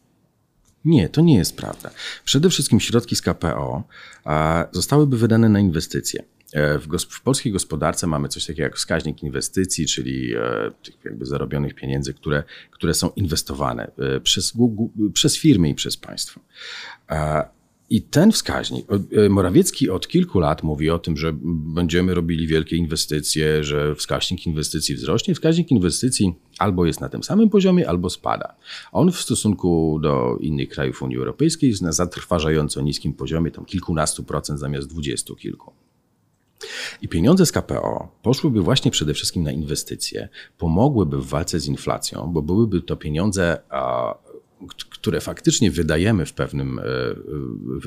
Nie, 0.86 1.10
to 1.10 1.22
nie 1.22 1.36
jest 1.38 1.58
prawda. 1.58 1.90
Przede 2.24 2.50
wszystkim 2.50 2.80
środki 2.80 3.16
z 3.16 3.22
KPO 3.22 3.84
zostałyby 4.72 5.18
wydane 5.18 5.50
na 5.50 5.60
inwestycje. 5.60 6.24
E, 6.54 6.80
w, 6.80 6.88
w, 7.10 7.22
polskiej 7.22 7.52
gospodarce 7.52 8.08
mamy 8.08 8.30
coś 8.30 8.46
takiego 8.46 8.64
jak 8.64 8.76
wskaźnik 8.76 9.24
inwestycji, 9.24 9.86
czyli 9.86 10.36
e, 10.36 10.72
tych 10.84 10.96
jakby 11.06 11.26
zarobionych 11.26 11.74
pieniędzy, 11.74 12.14
które, 12.14 12.44
które 12.72 12.94
są 12.94 13.10
inwestowane 13.10 13.92
e, 13.98 14.20
przez, 14.20 14.54
przez 15.14 15.38
firmy 15.38 15.70
i 15.70 15.76
przez 15.76 15.98
państwo. 15.98 16.40
I 17.90 18.02
ten 18.02 18.32
wskaźnik, 18.32 18.86
e, 19.12 19.30
Morawiecki 19.30 19.90
od 19.90 20.08
kilku 20.08 20.40
lat 20.40 20.64
mówi 20.64 20.90
o 20.90 21.00
tym, 21.00 21.18
że 21.18 21.34
będziemy 21.76 22.14
robili 22.14 22.48
wielkie 22.48 22.76
inwestycje, 22.76 23.64
że 23.64 23.96
wskaźnik 23.96 24.48
inwestycji 24.48 24.96
wzrośnie. 24.96 25.34
Wskaźnik 25.36 25.72
inwestycji 25.72 26.34
albo 26.60 26.86
jest 26.86 27.02
na 27.02 27.10
tym 27.10 27.24
samym 27.24 27.50
poziomie, 27.50 27.90
albo 27.90 28.10
spada. 28.10 28.56
On 28.92 29.12
w 29.12 29.22
stosunku 29.22 30.00
do 30.04 30.38
innych 30.40 30.70
krajów 30.70 31.02
Unii 31.02 31.18
Europejskiej 31.18 31.70
jest 31.70 31.82
na 31.82 31.92
zatrważająco 31.92 32.82
niskim 32.82 33.14
poziomie, 33.14 33.52
tam 33.52 33.66
kilkunastu 33.66 34.24
procent 34.24 34.60
zamiast 34.60 34.88
dwudziestu 34.88 35.36
kilku. 35.36 35.72
I 37.02 37.08
pieniądze 37.08 37.46
z 37.46 37.52
KPO 37.52 38.12
poszłyby 38.22 38.62
właśnie 38.62 38.92
przede 38.92 39.14
wszystkim 39.14 39.44
na 39.44 39.52
inwestycje, 39.52 40.30
pomogłyby 40.58 41.18
w 41.18 41.26
walce 41.26 41.60
z 41.60 41.68
inflacją, 41.68 42.30
bo 42.34 42.42
byłyby 42.42 42.82
to 42.82 42.96
pieniądze 42.96 43.62
które 44.90 45.22
faktycznie 45.22 45.72
wydajemy 45.72 46.26
w 46.26 46.34
pewnym, 46.34 46.80
e, 46.80 46.84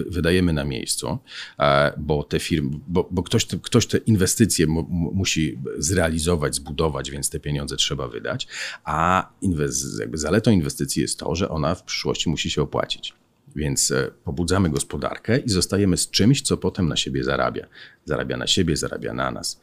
wydajemy 0.06 0.52
na 0.52 0.64
miejscu, 0.64 1.18
e, 1.58 1.92
bo 1.98 2.22
te 2.22 2.40
firmy, 2.40 2.70
bo, 2.88 3.08
bo 3.10 3.22
ktoś, 3.22 3.46
ktoś 3.62 3.86
te 3.86 3.98
inwestycje 3.98 4.66
mu, 4.66 4.86
musi 5.14 5.58
zrealizować, 5.78 6.54
zbudować, 6.54 7.10
więc 7.10 7.30
te 7.30 7.40
pieniądze 7.40 7.76
trzeba 7.76 8.08
wydać, 8.08 8.48
a 8.84 9.28
inwest, 9.40 10.00
jakby 10.00 10.18
zaletą 10.18 10.50
inwestycji 10.50 11.02
jest 11.02 11.18
to, 11.18 11.34
że 11.34 11.48
ona 11.48 11.74
w 11.74 11.82
przyszłości 11.82 12.30
musi 12.30 12.50
się 12.50 12.62
opłacić. 12.62 13.14
Więc 13.56 13.90
e, 13.90 14.10
pobudzamy 14.24 14.70
gospodarkę 14.70 15.38
i 15.38 15.50
zostajemy 15.50 15.96
z 15.96 16.10
czymś, 16.10 16.42
co 16.42 16.56
potem 16.56 16.88
na 16.88 16.96
siebie 16.96 17.24
zarabia. 17.24 17.66
Zarabia 18.04 18.36
na 18.36 18.46
siebie, 18.46 18.76
zarabia 18.76 19.12
na 19.12 19.30
nas. 19.30 19.60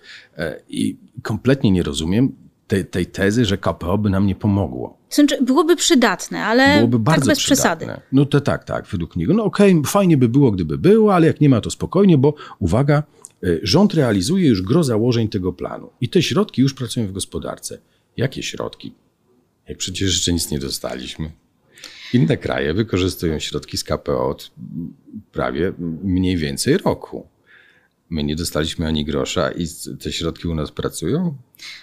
I 0.70 0.98
kompletnie 1.22 1.72
nie 1.72 1.84
rozumiem, 1.84 2.47
tej, 2.68 2.86
tej 2.86 3.06
tezy, 3.06 3.46
że 3.46 3.58
KPO 3.58 3.98
by 3.98 4.10
nam 4.10 4.28
nie 4.28 4.36
pomogło. 4.36 4.98
Znaczy, 5.10 5.44
byłoby 5.44 5.76
przydatne, 5.76 6.46
ale 6.46 6.76
byłoby 6.76 7.00
bardzo 7.00 7.22
tak 7.22 7.28
bez 7.28 7.40
przydatne. 7.40 7.86
przesady. 7.86 8.02
No 8.12 8.26
to 8.26 8.42
tak, 8.42 8.64
tak, 8.64 8.88
według 8.88 9.16
niego. 9.16 9.34
No 9.34 9.44
okej, 9.44 9.72
okay, 9.72 9.92
fajnie 9.92 10.18
by 10.18 10.30
było, 10.30 10.52
gdyby 10.52 10.78
było, 10.78 11.16
ale 11.16 11.28
jak 11.28 11.42
nie 11.42 11.50
ma, 11.50 11.62
to 11.62 11.70
spokojnie, 11.70 12.18
bo 12.18 12.34
uwaga, 12.60 13.04
y, 13.44 13.60
rząd 13.64 13.94
realizuje 13.94 14.48
już 14.48 14.62
gro 14.62 14.84
założeń 14.84 15.30
tego 15.30 15.54
planu 15.54 15.90
i 16.02 16.10
te 16.10 16.22
środki 16.22 16.62
już 16.62 16.74
pracują 16.74 17.08
w 17.08 17.12
gospodarce. 17.12 17.80
Jakie 18.18 18.44
środki? 18.44 18.94
Jak 19.68 19.78
przecież 19.78 20.14
jeszcze 20.14 20.34
nic 20.34 20.52
nie 20.52 20.60
dostaliśmy. 20.60 21.32
Inne 22.14 22.38
kraje 22.38 22.74
wykorzystują 22.74 23.40
środki 23.40 23.78
z 23.78 23.84
KPO 23.84 24.30
od 24.30 24.52
prawie 25.32 25.74
mniej 26.04 26.38
więcej 26.38 26.78
roku. 26.78 27.28
My 28.10 28.24
nie 28.24 28.36
dostaliśmy 28.36 28.88
ani 28.88 29.06
grosza 29.06 29.52
i 29.52 29.68
te 30.04 30.12
środki 30.12 30.48
u 30.48 30.56
nas 30.56 30.72
pracują? 30.72 31.36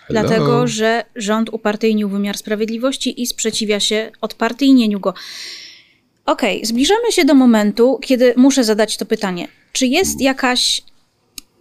Hello. 0.06 0.20
Dlatego, 0.20 0.66
że 0.66 1.04
rząd 1.16 1.50
upartyjnił 1.52 2.08
wymiar 2.08 2.38
sprawiedliwości 2.38 3.22
i 3.22 3.26
sprzeciwia 3.26 3.80
się 3.80 4.10
odpartyjnieniu 4.20 5.00
go. 5.00 5.14
Okej, 6.26 6.56
okay, 6.56 6.66
zbliżamy 6.66 7.12
się 7.12 7.24
do 7.24 7.34
momentu, 7.34 7.98
kiedy 8.02 8.34
muszę 8.36 8.64
zadać 8.64 8.96
to 8.96 9.06
pytanie. 9.06 9.48
Czy 9.72 9.86
jest 9.86 10.20
jakaś 10.20 10.82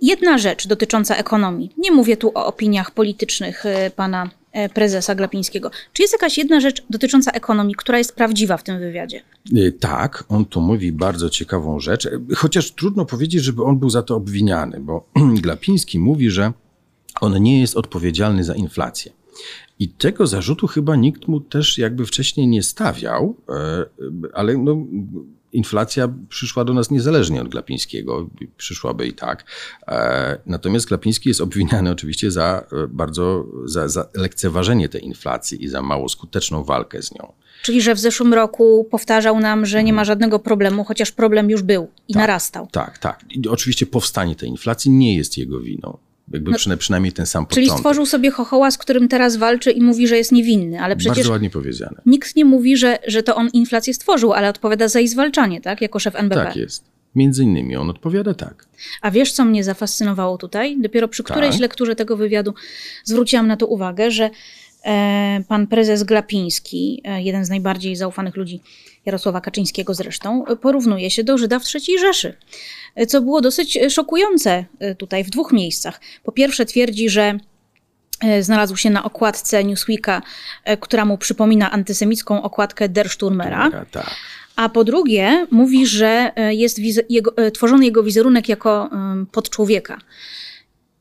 jedna 0.01 0.37
rzecz 0.37 0.67
dotycząca 0.67 1.15
ekonomii? 1.15 1.71
Nie 1.77 1.91
mówię 1.91 2.17
tu 2.17 2.31
o 2.35 2.45
opiniach 2.45 2.91
politycznych 2.91 3.65
y, 3.65 3.91
pana 3.95 4.29
prezesa 4.73 5.15
Glapińskiego. 5.15 5.71
Czy 5.93 6.01
jest 6.01 6.13
jakaś 6.13 6.37
jedna 6.37 6.59
rzecz 6.59 6.83
dotycząca 6.89 7.31
ekonomii, 7.31 7.75
która 7.75 7.97
jest 7.97 8.15
prawdziwa 8.15 8.57
w 8.57 8.63
tym 8.63 8.79
wywiadzie? 8.79 9.21
E, 9.55 9.71
tak, 9.71 10.23
on 10.29 10.45
tu 10.45 10.61
mówi 10.61 10.91
bardzo 10.91 11.29
ciekawą 11.29 11.79
rzecz, 11.79 12.05
e, 12.05 12.09
chociaż 12.35 12.71
trudno 12.71 13.05
powiedzieć, 13.05 13.43
żeby 13.43 13.63
on 13.63 13.79
był 13.79 13.89
za 13.89 14.03
to 14.03 14.15
obwiniany, 14.15 14.79
bo 14.79 15.09
Glapiński 15.43 15.99
mówi, 15.99 16.29
że 16.29 16.53
on 17.21 17.43
nie 17.43 17.61
jest 17.61 17.77
odpowiedzialny 17.77 18.43
za 18.43 18.55
inflację. 18.55 19.11
I 19.79 19.89
tego 19.89 20.27
zarzutu 20.27 20.67
chyba 20.67 20.95
nikt 20.95 21.27
mu 21.27 21.39
też 21.39 21.77
jakby 21.77 22.05
wcześniej 22.05 22.47
nie 22.47 22.63
stawiał, 22.63 23.35
ale 24.33 24.57
no, 24.57 24.77
inflacja 25.53 26.13
przyszła 26.29 26.65
do 26.65 26.73
nas 26.73 26.91
niezależnie 26.91 27.41
od 27.41 27.49
Glapińskiego, 27.49 28.29
przyszłaby 28.57 29.07
i 29.07 29.13
tak. 29.13 29.45
E, 29.87 30.37
natomiast 30.45 30.87
Glapiński 30.87 31.29
jest 31.29 31.41
obwiniany 31.41 31.91
oczywiście 31.91 32.31
za 32.31 32.63
e, 32.71 32.87
bardzo, 32.87 33.45
za, 33.65 33.87
za 33.87 34.09
lekceważenie 34.13 34.89
tej 34.89 35.05
inflacji 35.05 35.63
i 35.63 35.67
za 35.67 35.81
mało 35.81 36.09
skuteczną 36.09 36.63
walkę 36.63 37.01
z 37.01 37.15
nią. 37.15 37.33
Czyli, 37.61 37.81
że 37.81 37.95
w 37.95 37.99
zeszłym 37.99 38.33
roku 38.33 38.87
powtarzał 38.91 39.39
nam, 39.39 39.65
że 39.65 39.83
nie 39.83 39.93
ma 39.93 40.01
mhm. 40.01 40.05
żadnego 40.05 40.39
problemu, 40.39 40.83
chociaż 40.83 41.11
problem 41.11 41.49
już 41.49 41.61
był 41.61 41.87
i 42.07 42.13
tak, 42.13 42.21
narastał. 42.21 42.67
Tak, 42.71 42.97
tak. 42.97 43.25
I 43.29 43.47
oczywiście 43.47 43.85
powstanie 43.85 44.35
tej 44.35 44.49
inflacji 44.49 44.91
nie 44.91 45.17
jest 45.17 45.37
jego 45.37 45.59
winą. 45.59 45.97
Jakby 46.31 46.51
no, 46.67 46.77
przynajmniej 46.77 47.11
ten 47.11 47.25
sam 47.25 47.45
Czyli 47.45 47.65
początek. 47.65 47.79
stworzył 47.79 48.05
sobie 48.05 48.31
chochoła, 48.31 48.71
z 48.71 48.77
którym 48.77 49.07
teraz 49.07 49.35
walczy 49.35 49.71
i 49.71 49.81
mówi, 49.81 50.07
że 50.07 50.17
jest 50.17 50.31
niewinny, 50.31 50.81
ale 50.81 50.95
przecież... 50.95 51.17
Bardzo 51.17 51.31
ładnie 51.31 51.49
powiedziane. 51.49 52.01
Nikt 52.05 52.35
nie 52.35 52.45
mówi, 52.45 52.77
że, 52.77 52.99
że 53.07 53.23
to 53.23 53.35
on 53.35 53.49
inflację 53.53 53.93
stworzył, 53.93 54.33
ale 54.33 54.49
odpowiada 54.49 54.87
za 54.87 54.99
jej 54.99 55.07
zwalczanie, 55.07 55.61
tak? 55.61 55.81
Jako 55.81 55.99
szef 55.99 56.15
NBP. 56.15 56.45
Tak 56.45 56.55
jest. 56.55 56.93
Między 57.15 57.43
innymi 57.43 57.75
on 57.75 57.89
odpowiada 57.89 58.33
tak. 58.33 58.67
A 59.01 59.11
wiesz, 59.11 59.31
co 59.31 59.45
mnie 59.45 59.63
zafascynowało 59.63 60.37
tutaj? 60.37 60.81
Dopiero 60.81 61.07
przy 61.07 61.23
którejś 61.23 61.51
tak. 61.51 61.61
lekturze 61.61 61.95
tego 61.95 62.17
wywiadu 62.17 62.53
zwróciłam 63.03 63.47
na 63.47 63.57
to 63.57 63.67
uwagę, 63.67 64.11
że 64.11 64.29
e, 64.85 65.43
pan 65.47 65.67
prezes 65.67 66.03
Glapiński, 66.03 67.01
e, 67.03 67.23
jeden 67.23 67.45
z 67.45 67.49
najbardziej 67.49 67.95
zaufanych 67.95 68.35
ludzi 68.35 68.61
Jarosława 69.05 69.41
Kaczyńskiego 69.41 69.93
zresztą, 69.93 70.43
porównuje 70.61 71.11
się 71.11 71.23
do 71.23 71.37
Żyda 71.37 71.59
w 71.59 71.63
III 71.75 71.99
Rzeszy 71.99 72.37
co 73.07 73.21
było 73.21 73.41
dosyć 73.41 73.79
szokujące 73.89 74.65
e, 74.79 74.95
tutaj 74.95 75.23
w 75.23 75.29
dwóch 75.29 75.51
miejscach. 75.51 76.01
Po 76.23 76.31
pierwsze 76.31 76.65
twierdzi, 76.65 77.09
że 77.09 77.37
znalazł 78.41 78.75
się 78.75 78.89
na 78.89 79.03
okładce 79.03 79.63
Newsweeka, 79.63 80.21
która 80.79 81.05
mu 81.05 81.17
przypomina 81.17 81.71
antysemicką 81.71 82.43
okładkę 82.43 82.89
Der 82.89 83.09
Sturmera. 83.09 83.85
Tak. 83.91 84.15
A 84.55 84.69
po 84.69 84.83
drugie 84.83 85.47
mówi, 85.51 85.87
że 85.87 86.31
jest 86.49 86.79
jego, 87.09 87.33
tworzony 87.53 87.85
jego 87.85 88.03
wizerunek 88.03 88.49
jako 88.49 88.89
podczłowieka. 89.31 89.97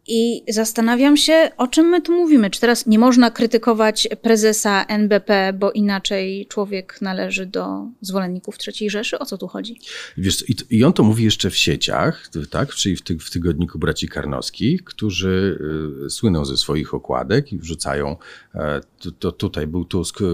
I 0.07 0.43
zastanawiam 0.49 1.17
się, 1.17 1.51
o 1.57 1.69
czym 1.69 1.87
my 1.87 2.03
tu 2.03 2.13
mówimy. 2.13 2.51
Czy 2.51 2.61
teraz 2.61 2.87
nie 2.87 2.99
można 2.99 3.31
krytykować 3.31 4.09
prezesa 4.23 4.85
NBP, 4.85 5.53
bo 5.59 5.73
inaczej 5.73 6.47
człowiek 6.47 6.99
należy 7.01 7.47
do 7.47 7.87
zwolenników 8.01 8.57
III 8.67 8.91
Rzeszy? 8.91 9.19
O 9.19 9.27
co 9.27 9.39
tu 9.39 9.49
chodzi? 9.49 9.79
Wiesz, 10.17 10.45
i 10.71 10.85
on 10.85 10.93
to 10.93 11.03
mówi 11.03 11.25
jeszcze 11.25 11.51
w 11.51 11.57
sieciach, 11.57 12.31
tak? 12.51 12.75
czyli 12.75 12.97
w, 12.97 13.03
ty, 13.03 13.19
w 13.19 13.31
tygodniku 13.31 13.79
braci 13.79 14.09
Karnowskich, 14.09 14.85
którzy 14.85 15.59
y, 16.07 16.11
słyną 16.11 16.45
ze 16.45 16.57
swoich 16.57 16.95
okładek 16.95 17.53
i 17.53 17.59
wrzucają, 17.59 18.17
e, 18.55 18.81
to, 18.99 19.11
to 19.13 19.33
tutaj 19.33 19.67
był 19.67 19.85
Tusk. 19.85 20.21
Y, 20.21 20.25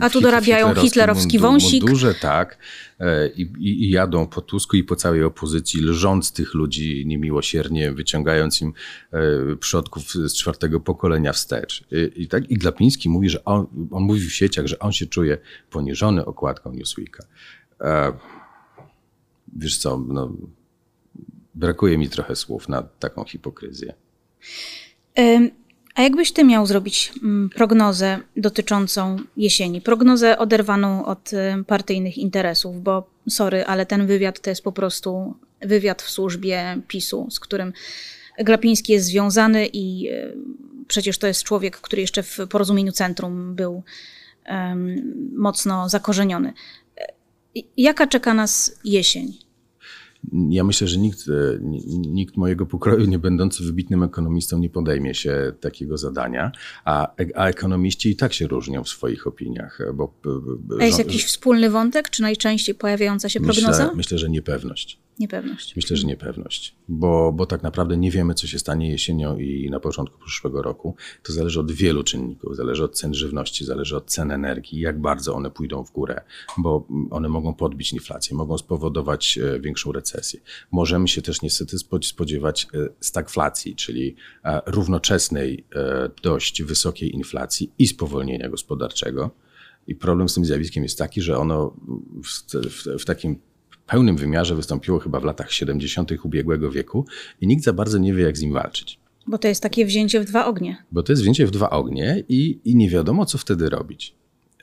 A 0.00 0.10
tu 0.10 0.20
dorabiają 0.20 0.74
hitlerowski 0.74 1.38
wąsik. 1.38 1.82
Mundurze, 1.82 2.14
tak. 2.14 2.58
E, 3.00 3.28
I, 3.28 3.50
i, 3.60 3.90
jadą 3.90 4.26
po 4.26 4.40
Tusku 4.40 4.76
i 4.76 4.84
po 4.84 4.96
całej 4.96 5.24
opozycji, 5.24 5.80
lżąc 5.80 6.32
tych 6.32 6.54
ludzi 6.54 7.06
niemiłosiernie, 7.06 7.92
wyciągając 7.92 8.60
im 8.60 8.72
przodków 9.60 10.12
z 10.12 10.34
czwartego 10.34 10.80
pokolenia 10.80 11.32
wstecz. 11.32 11.84
I, 11.90 12.22
i, 12.22 12.28
tak, 12.28 12.50
i 12.50 12.54
Glapiński 12.54 13.08
mówi, 13.08 13.30
że 13.30 13.44
on, 13.44 13.66
on 13.90 14.02
mówi 14.02 14.20
w 14.20 14.34
sieciach, 14.34 14.66
że 14.66 14.78
on 14.78 14.92
się 14.92 15.06
czuje 15.06 15.38
poniżony 15.70 16.24
okładką 16.24 16.72
Newsweeka. 16.72 17.24
E, 17.80 18.12
wiesz 19.56 19.78
co, 19.78 19.98
no, 20.08 20.32
brakuje 21.54 21.98
mi 21.98 22.08
trochę 22.08 22.36
słów 22.36 22.68
na 22.68 22.82
taką 22.82 23.24
hipokryzję. 23.24 23.94
A 25.94 26.02
jakbyś 26.02 26.32
ty 26.32 26.44
miał 26.44 26.66
zrobić 26.66 27.12
mm, 27.22 27.50
prognozę 27.50 28.20
dotyczącą 28.36 29.16
jesieni? 29.36 29.80
Prognozę 29.80 30.38
oderwaną 30.38 31.04
od 31.04 31.30
partyjnych 31.66 32.18
interesów, 32.18 32.82
bo 32.82 33.10
sorry, 33.28 33.64
ale 33.64 33.86
ten 33.86 34.06
wywiad 34.06 34.40
to 34.40 34.50
jest 34.50 34.62
po 34.62 34.72
prostu 34.72 35.34
wywiad 35.60 36.02
w 36.02 36.10
służbie 36.10 36.78
PiSu, 36.88 37.26
z 37.30 37.40
którym 37.40 37.72
Glapiński 38.44 38.92
jest 38.92 39.06
związany 39.06 39.66
i 39.66 40.08
e, 40.08 40.32
przecież 40.88 41.18
to 41.18 41.26
jest 41.26 41.42
człowiek, 41.42 41.76
który 41.76 42.02
jeszcze 42.02 42.22
w 42.22 42.38
porozumieniu 42.50 42.92
centrum 42.92 43.54
był 43.54 43.82
um, 44.48 45.14
mocno 45.36 45.88
zakorzeniony. 45.88 46.52
E, 46.98 47.60
jaka 47.76 48.06
czeka 48.06 48.34
nas 48.34 48.78
jesień? 48.84 49.32
Ja 50.50 50.64
myślę, 50.64 50.88
że 50.88 50.98
nikt, 50.98 51.18
e, 51.28 51.58
nikt 52.08 52.36
mojego 52.36 52.66
pokroju, 52.66 53.06
nie 53.06 53.18
będący 53.18 53.64
wybitnym 53.64 54.02
ekonomistą, 54.02 54.58
nie 54.58 54.70
podejmie 54.70 55.14
się 55.14 55.52
takiego 55.60 55.98
zadania, 55.98 56.52
a, 56.84 57.14
a 57.34 57.48
ekonomiści 57.48 58.10
i 58.10 58.16
tak 58.16 58.32
się 58.32 58.46
różnią 58.46 58.84
w 58.84 58.88
swoich 58.88 59.26
opiniach. 59.26 59.78
Bo, 59.94 60.14
a 60.80 60.84
jest 60.84 60.98
jakiś 60.98 61.24
wspólny 61.24 61.70
wątek, 61.70 62.10
czy 62.10 62.22
najczęściej 62.22 62.74
pojawiająca 62.74 63.28
się 63.28 63.40
prognoza? 63.40 63.82
Myślę, 63.82 63.96
myślę 63.96 64.18
że 64.18 64.30
niepewność. 64.30 64.98
Niepewność. 65.18 65.76
Myślę, 65.76 65.96
że 65.96 66.06
niepewność, 66.06 66.74
bo, 66.88 67.32
bo 67.32 67.46
tak 67.46 67.62
naprawdę 67.62 67.96
nie 67.96 68.10
wiemy, 68.10 68.34
co 68.34 68.46
się 68.46 68.58
stanie 68.58 68.90
jesienią 68.90 69.38
i 69.38 69.70
na 69.70 69.80
początku 69.80 70.18
przyszłego 70.18 70.62
roku. 70.62 70.96
To 71.22 71.32
zależy 71.32 71.60
od 71.60 71.72
wielu 71.72 72.02
czynników. 72.02 72.56
Zależy 72.56 72.84
od 72.84 72.98
cen 72.98 73.14
żywności, 73.14 73.64
zależy 73.64 73.96
od 73.96 74.10
cen 74.10 74.30
energii, 74.30 74.80
jak 74.80 75.00
bardzo 75.00 75.34
one 75.34 75.50
pójdą 75.50 75.84
w 75.84 75.92
górę, 75.92 76.20
bo 76.58 76.86
one 77.10 77.28
mogą 77.28 77.54
podbić 77.54 77.92
inflację, 77.92 78.36
mogą 78.36 78.58
spowodować 78.58 79.38
e, 79.38 79.60
większą 79.60 79.92
recesję. 79.92 80.40
Możemy 80.70 81.08
się 81.08 81.22
też 81.22 81.42
niestety 81.42 81.76
spodziewać 82.02 82.66
e, 82.74 82.88
stagflacji, 83.00 83.76
czyli 83.76 84.16
e, 84.44 84.60
równoczesnej, 84.66 85.64
dość 86.22 86.62
wysokiej 86.62 87.14
inflacji 87.14 87.72
i 87.78 87.86
spowolnienia 87.86 88.48
gospodarczego. 88.48 89.30
I 89.86 89.94
problem 89.94 90.28
z 90.28 90.34
tym 90.34 90.44
zjawiskiem 90.44 90.82
jest 90.82 90.98
taki, 90.98 91.22
że 91.22 91.38
ono 91.38 91.76
w, 92.24 92.54
w, 92.68 93.02
w 93.02 93.04
takim 93.04 93.38
pełnym 93.86 94.16
wymiarze 94.16 94.54
wystąpiło 94.54 94.98
chyba 94.98 95.20
w 95.20 95.24
latach 95.24 95.52
70. 95.52 96.12
ubiegłego 96.24 96.70
wieku 96.70 97.06
i 97.40 97.46
nikt 97.46 97.64
za 97.64 97.72
bardzo 97.72 97.98
nie 97.98 98.14
wie, 98.14 98.24
jak 98.24 98.36
z 98.36 98.42
nim 98.42 98.52
walczyć. 98.52 98.98
Bo 99.26 99.38
to 99.38 99.48
jest 99.48 99.62
takie 99.62 99.86
wzięcie 99.86 100.20
w 100.20 100.24
dwa 100.24 100.46
ognie. 100.46 100.84
Bo 100.92 101.02
to 101.02 101.12
jest 101.12 101.22
wzięcie 101.22 101.46
w 101.46 101.50
dwa 101.50 101.70
ognie 101.70 102.24
i, 102.28 102.60
i 102.64 102.76
nie 102.76 102.90
wiadomo, 102.90 103.26
co 103.26 103.38
wtedy 103.38 103.70
robić. 103.70 104.14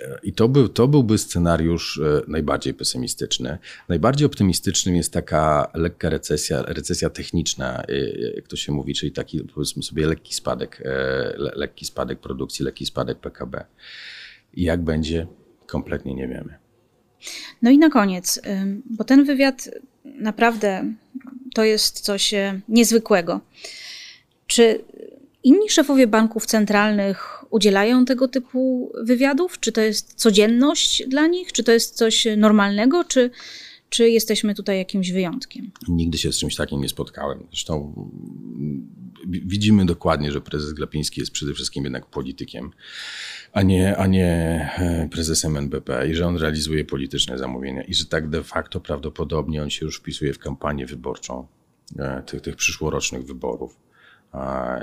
E, 0.02 0.20
I 0.24 0.34
to, 0.34 0.48
był, 0.48 0.70
to 0.70 0.88
byłby 0.88 1.18
scenariusz 1.18 1.98
e, 2.00 2.22
najbardziej 2.28 2.74
pesymistyczny. 2.74 3.58
Najbardziej 3.90 4.26
optymistycznym 4.26 4.96
jest 4.96 5.14
taka 5.14 5.72
lekka 5.74 6.10
recesja, 6.10 6.62
recesja 6.62 7.10
techniczna, 7.10 7.84
e, 7.88 7.98
jak 8.36 8.48
to 8.48 8.56
się 8.56 8.72
mówi, 8.72 8.94
czyli 8.94 9.12
taki 9.12 9.44
powiedzmy 9.44 9.84
sobie 9.84 10.08
lekki 10.08 10.34
spadek, 10.34 10.82
le, 11.38 11.52
lekki 11.56 11.86
spadek 11.86 12.20
produkcji, 12.20 12.66
lekki 12.66 12.86
spadek 12.86 13.20
PKB. 13.20 13.66
I 14.54 14.64
jak 14.64 14.84
będzie, 14.84 15.28
kompletnie 15.66 16.14
nie 16.14 16.28
wiemy. 16.28 16.69
No 17.62 17.70
i 17.70 17.78
na 17.78 17.90
koniec, 17.90 18.42
bo 18.86 19.04
ten 19.04 19.24
wywiad 19.24 19.70
naprawdę 20.06 20.94
to 21.54 21.64
jest 21.64 22.00
coś 22.00 22.34
niezwykłego. 22.70 23.42
Czy 24.48 24.84
inni 25.44 25.70
szefowie 25.70 26.08
banków 26.08 26.46
centralnych 26.46 27.46
udzielają 27.50 28.06
tego 28.06 28.28
typu 28.28 28.92
wywiadów? 29.02 29.60
Czy 29.60 29.72
to 29.72 29.82
jest 29.82 30.14
codzienność 30.14 31.08
dla 31.08 31.28
nich? 31.28 31.52
Czy 31.52 31.64
to 31.64 31.72
jest 31.72 31.96
coś 31.96 32.28
normalnego? 32.38 33.04
Czy, 33.04 33.32
czy 33.90 34.10
jesteśmy 34.10 34.56
tutaj 34.56 34.78
jakimś 34.78 35.12
wyjątkiem? 35.12 35.72
Nigdy 35.88 36.18
się 36.18 36.34
z 36.34 36.38
czymś 36.38 36.56
takim 36.56 36.82
nie 36.82 36.90
spotkałem. 36.90 37.44
Zresztą 37.50 37.94
mm, 38.58 38.90
widzimy 39.26 39.86
dokładnie, 39.86 40.32
że 40.32 40.42
prezes 40.42 40.74
Glapiński 40.74 41.20
jest 41.20 41.32
przede 41.32 41.54
wszystkim 41.54 41.84
jednak 41.84 42.06
politykiem, 42.06 42.72
a 43.54 43.62
nie, 43.62 43.98
a 43.98 44.08
nie 44.08 44.26
e, 44.78 45.10
prezesem 45.12 45.58
NBP 45.58 46.08
i 46.10 46.16
że 46.16 46.28
on 46.28 46.38
realizuje 46.38 46.86
polityczne 46.86 47.38
zamówienia 47.38 47.84
i 47.84 47.94
że 47.94 48.06
tak 48.06 48.30
de 48.30 48.44
facto 48.44 48.80
prawdopodobnie 48.80 49.64
on 49.64 49.70
się 49.70 49.86
już 49.86 49.98
wpisuje 49.98 50.34
w 50.34 50.40
kampanię 50.40 50.86
wyborczą 50.86 51.48
e, 52.00 52.24
tych, 52.26 52.42
tych 52.42 52.56
przyszłorocznych 52.56 53.26
wyborów 53.26 53.80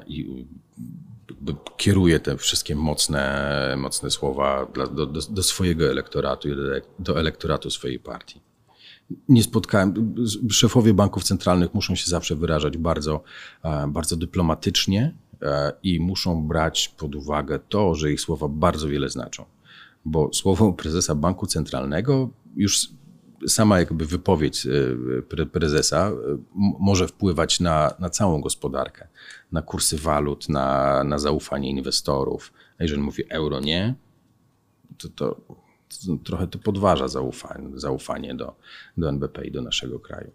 i 0.07 0.47
kieruje 1.77 2.21
te 2.21 2.37
wszystkie 2.37 2.75
mocne, 2.75 3.75
mocne 3.77 4.11
słowa 4.11 4.67
dla, 4.75 4.87
do, 4.87 5.07
do, 5.07 5.43
swojego 5.43 5.91
elektoratu 5.91 6.49
i 6.49 6.57
do, 6.57 6.63
do 6.99 7.21
elektoratu 7.21 7.71
swojej 7.71 7.99
partii. 7.99 8.41
Nie 9.29 9.43
spotkałem, 9.43 10.15
szefowie 10.51 10.95
banków 10.95 11.25
centralnych 11.25 11.75
muszą 11.75 11.95
się 11.95 12.11
zawsze 12.11 12.37
wyrażać 12.37 12.79
bardzo, 12.79 13.23
bardzo 13.89 14.17
dyplomatycznie 14.17 15.15
i 15.83 16.01
muszą 16.01 16.49
brać 16.49 16.89
pod 16.89 17.15
uwagę 17.15 17.59
to, 17.69 17.95
że 17.95 18.13
ich 18.13 18.21
słowa 18.21 18.49
bardzo 18.49 18.89
wiele 18.89 19.09
znaczą. 19.09 19.45
Bo 20.05 20.31
słowo 20.33 20.73
prezesa 20.73 21.15
banku 21.15 21.47
centralnego 21.47 22.31
już 22.57 22.89
sama 23.49 23.79
jakby 23.79 24.07
wypowiedź 24.07 24.67
e, 25.33 25.47
prezesa 25.47 26.09
e, 26.09 26.39
może 26.79 27.09
wpływać 27.09 27.61
na, 27.61 27.95
na 27.99 28.11
całą 28.11 28.41
gospodarkę, 28.41 29.09
na 29.53 29.63
kursy 29.63 29.99
walut, 29.99 30.49
na, 30.49 31.05
na 31.05 31.19
zaufanie 31.19 31.71
inwestorów. 31.71 32.53
A 32.79 32.83
jeżeli 32.83 33.03
mówi 33.03 33.23
euro 33.29 33.61
nie, 33.61 33.95
to, 34.99 35.09
to 35.09 35.41
trochę 36.25 36.47
to 36.47 36.59
podważa 36.59 37.09
zaufanie, 37.09 37.69
zaufanie 37.75 38.35
do, 38.35 38.55
do 38.97 39.09
NBP 39.09 39.47
i 39.47 39.51
do 39.51 39.63
naszego 39.63 40.01
kraju. 40.01 40.31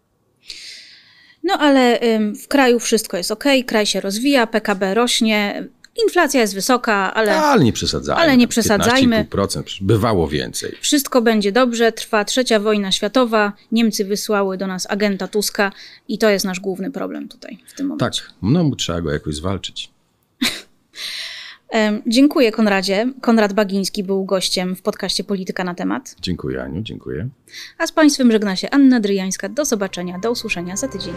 No 1.44 1.54
ale 1.54 2.00
w 2.44 2.48
kraju 2.48 2.80
wszystko 2.80 3.18
jest 3.18 3.32
ok, 3.32 3.44
kraj 3.66 3.86
się 3.86 4.02
rozwija, 4.02 4.48
PKB 4.48 4.94
rośnie, 4.94 5.68
Inflacja 6.04 6.42
jest 6.42 6.54
wysoka, 6.54 7.14
ale, 7.14 7.42
ale 7.42 7.64
nie 7.64 7.74
przesadzajmy. 7.74 8.22
Ale 8.22 8.38
nie 8.38 8.48
przesadzajmy. 8.48 9.26
15,5%, 9.32 9.64
bywało 9.82 10.28
więcej. 10.28 10.78
Wszystko 10.82 11.22
będzie 11.22 11.52
dobrze, 11.52 11.92
trwa 11.92 12.26
trzecia 12.26 12.60
wojna 12.60 12.92
światowa, 12.92 13.54
Niemcy 13.72 14.06
wysłały 14.06 14.58
do 14.58 14.68
nas 14.68 14.88
agenta 14.90 15.28
Tuska 15.28 15.72
i 16.08 16.18
to 16.18 16.30
jest 16.30 16.46
nasz 16.46 16.60
główny 16.60 16.92
problem 16.92 17.28
tutaj 17.28 17.58
w 17.68 17.74
tym 17.74 17.88
momencie. 17.88 18.22
Tak, 18.22 18.34
no 18.42 18.76
trzeba 18.76 19.02
go 19.02 19.12
jakoś 19.12 19.36
zwalczyć. 19.36 19.90
Dziękuję 22.08 22.52
Konradzie. 22.52 23.14
Konrad 23.22 23.54
Bagiński 23.54 24.04
był 24.04 24.26
gościem 24.26 24.76
w 24.76 24.82
podcaście 24.82 25.24
Polityka 25.24 25.64
na 25.64 25.76
temat. 25.76 26.16
Dziękuję 26.22 26.64
Aniu, 26.64 26.82
dziękuję. 26.82 27.30
A 27.78 27.88
z 27.88 27.92
Państwem 27.92 28.32
żegna 28.32 28.56
się 28.56 28.70
Anna 28.70 29.00
Dryjańska. 29.00 29.50
Do 29.50 29.66
zobaczenia, 29.66 30.20
do 30.20 30.32
usłyszenia 30.32 30.76
za 30.76 30.88
tydzień. 30.88 31.14